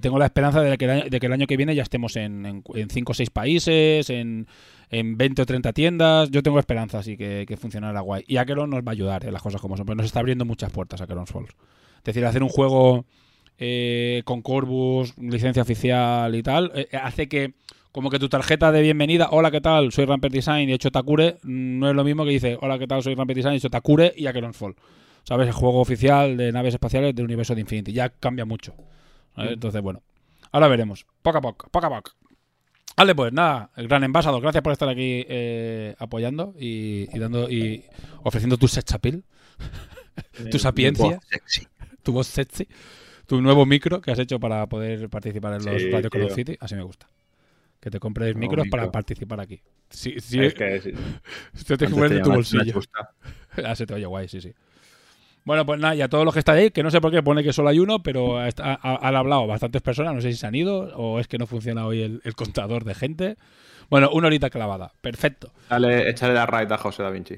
[0.01, 0.85] tengo la esperanza de que,
[1.25, 4.47] el año que viene ya estemos en 5 o 6 países, en,
[4.89, 6.31] en 20 o 30 tiendas.
[6.31, 8.23] Yo tengo esperanza, así que, que funcionará guay.
[8.27, 10.45] Y Akeron nos va a ayudar en las cosas como son, pero nos está abriendo
[10.45, 11.49] muchas puertas Akeron Falls.
[11.97, 13.05] Es decir, hacer un juego
[13.57, 17.53] eh, con Corbus, licencia oficial y tal, eh, hace que
[17.91, 19.93] como que tu tarjeta de bienvenida, hola, ¿qué tal?
[19.93, 22.87] Soy Ramper Design y he hecho Takure, no es lo mismo que dice, hola, ¿qué
[22.87, 23.01] tal?
[23.01, 24.75] Soy Ramper Design y he hecho Takure y Fall.
[25.27, 25.47] ¿Sabes?
[25.47, 27.91] El juego oficial de naves espaciales del universo de Infinity.
[27.91, 28.73] Ya cambia mucho.
[29.35, 29.53] ¿vale?
[29.53, 30.01] Entonces, bueno.
[30.51, 31.05] Ahora veremos.
[31.21, 32.11] Poco a poco, poco a poco.
[32.97, 37.49] Vale, pues nada, el gran envasado, gracias por estar aquí eh, apoyando y, y dando
[37.49, 37.83] y
[38.23, 39.25] ofreciendo tu sex appeal,
[40.51, 41.67] tu sapiencia, Sexy.
[42.03, 42.69] tu voz sexy,
[43.27, 46.27] tu nuevo micro que has hecho para poder participar en los Sí, Radio Call of
[46.29, 46.35] tío.
[46.35, 46.57] City.
[46.61, 47.09] Así me gusta.
[47.81, 49.61] Que te compres micros para participar aquí.
[49.89, 50.91] Sí, sí, Es que sí.
[51.67, 52.71] te te en tu bolsillo.
[52.73, 53.11] chusta.
[53.65, 54.53] Ah, se te oye guay, sí, sí.
[55.45, 57.21] Bueno, pues nada, y a todos los que estáis ahí, que no sé por qué
[57.21, 60.37] pone que solo hay uno, pero ha- ha- han hablado bastantes personas, no sé si
[60.37, 63.37] se han ido o es que no funciona hoy el, el contador de gente.
[63.89, 65.51] Bueno, una horita clavada, perfecto.
[65.69, 67.35] Dale, échale la raid a José Da Vinci.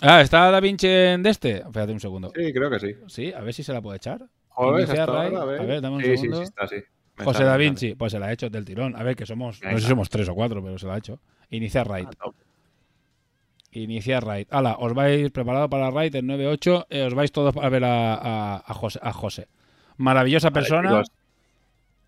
[0.00, 1.56] Ah, ¿está Da Vinci en de este?
[1.58, 2.32] Espérate un segundo.
[2.34, 2.94] Sí, creo que sí.
[3.08, 4.22] Sí, a ver si se la puede echar.
[4.48, 5.34] Joder, hasta raid.
[5.36, 6.36] ahora, A ver, dame un sí, segundo.
[6.38, 6.76] Sí, sí, está, sí.
[7.18, 8.96] Me José Da Vinci, pues se la ha hecho del tirón.
[8.96, 10.98] A ver, que somos, no sé si somos tres o cuatro, pero se la ha
[10.98, 11.20] hecho.
[11.50, 12.06] Iniciar raid.
[12.20, 12.30] Ah.
[13.74, 14.46] Iniciar raid.
[14.50, 16.86] Hala, os vais preparado para raid el 9-8.
[16.90, 19.48] eh, os vais todos a ver a, a- a José, a José.
[19.96, 21.02] Maravillosa persona.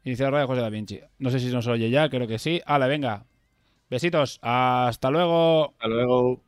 [0.04, 1.00] Iniciar raid de José Da Vinci.
[1.18, 2.60] No sé si nos oye ya, creo que sí.
[2.66, 3.24] Hala, venga.
[3.90, 4.38] Besitos.
[4.42, 5.70] Hasta luego.
[5.72, 6.40] Hasta luego.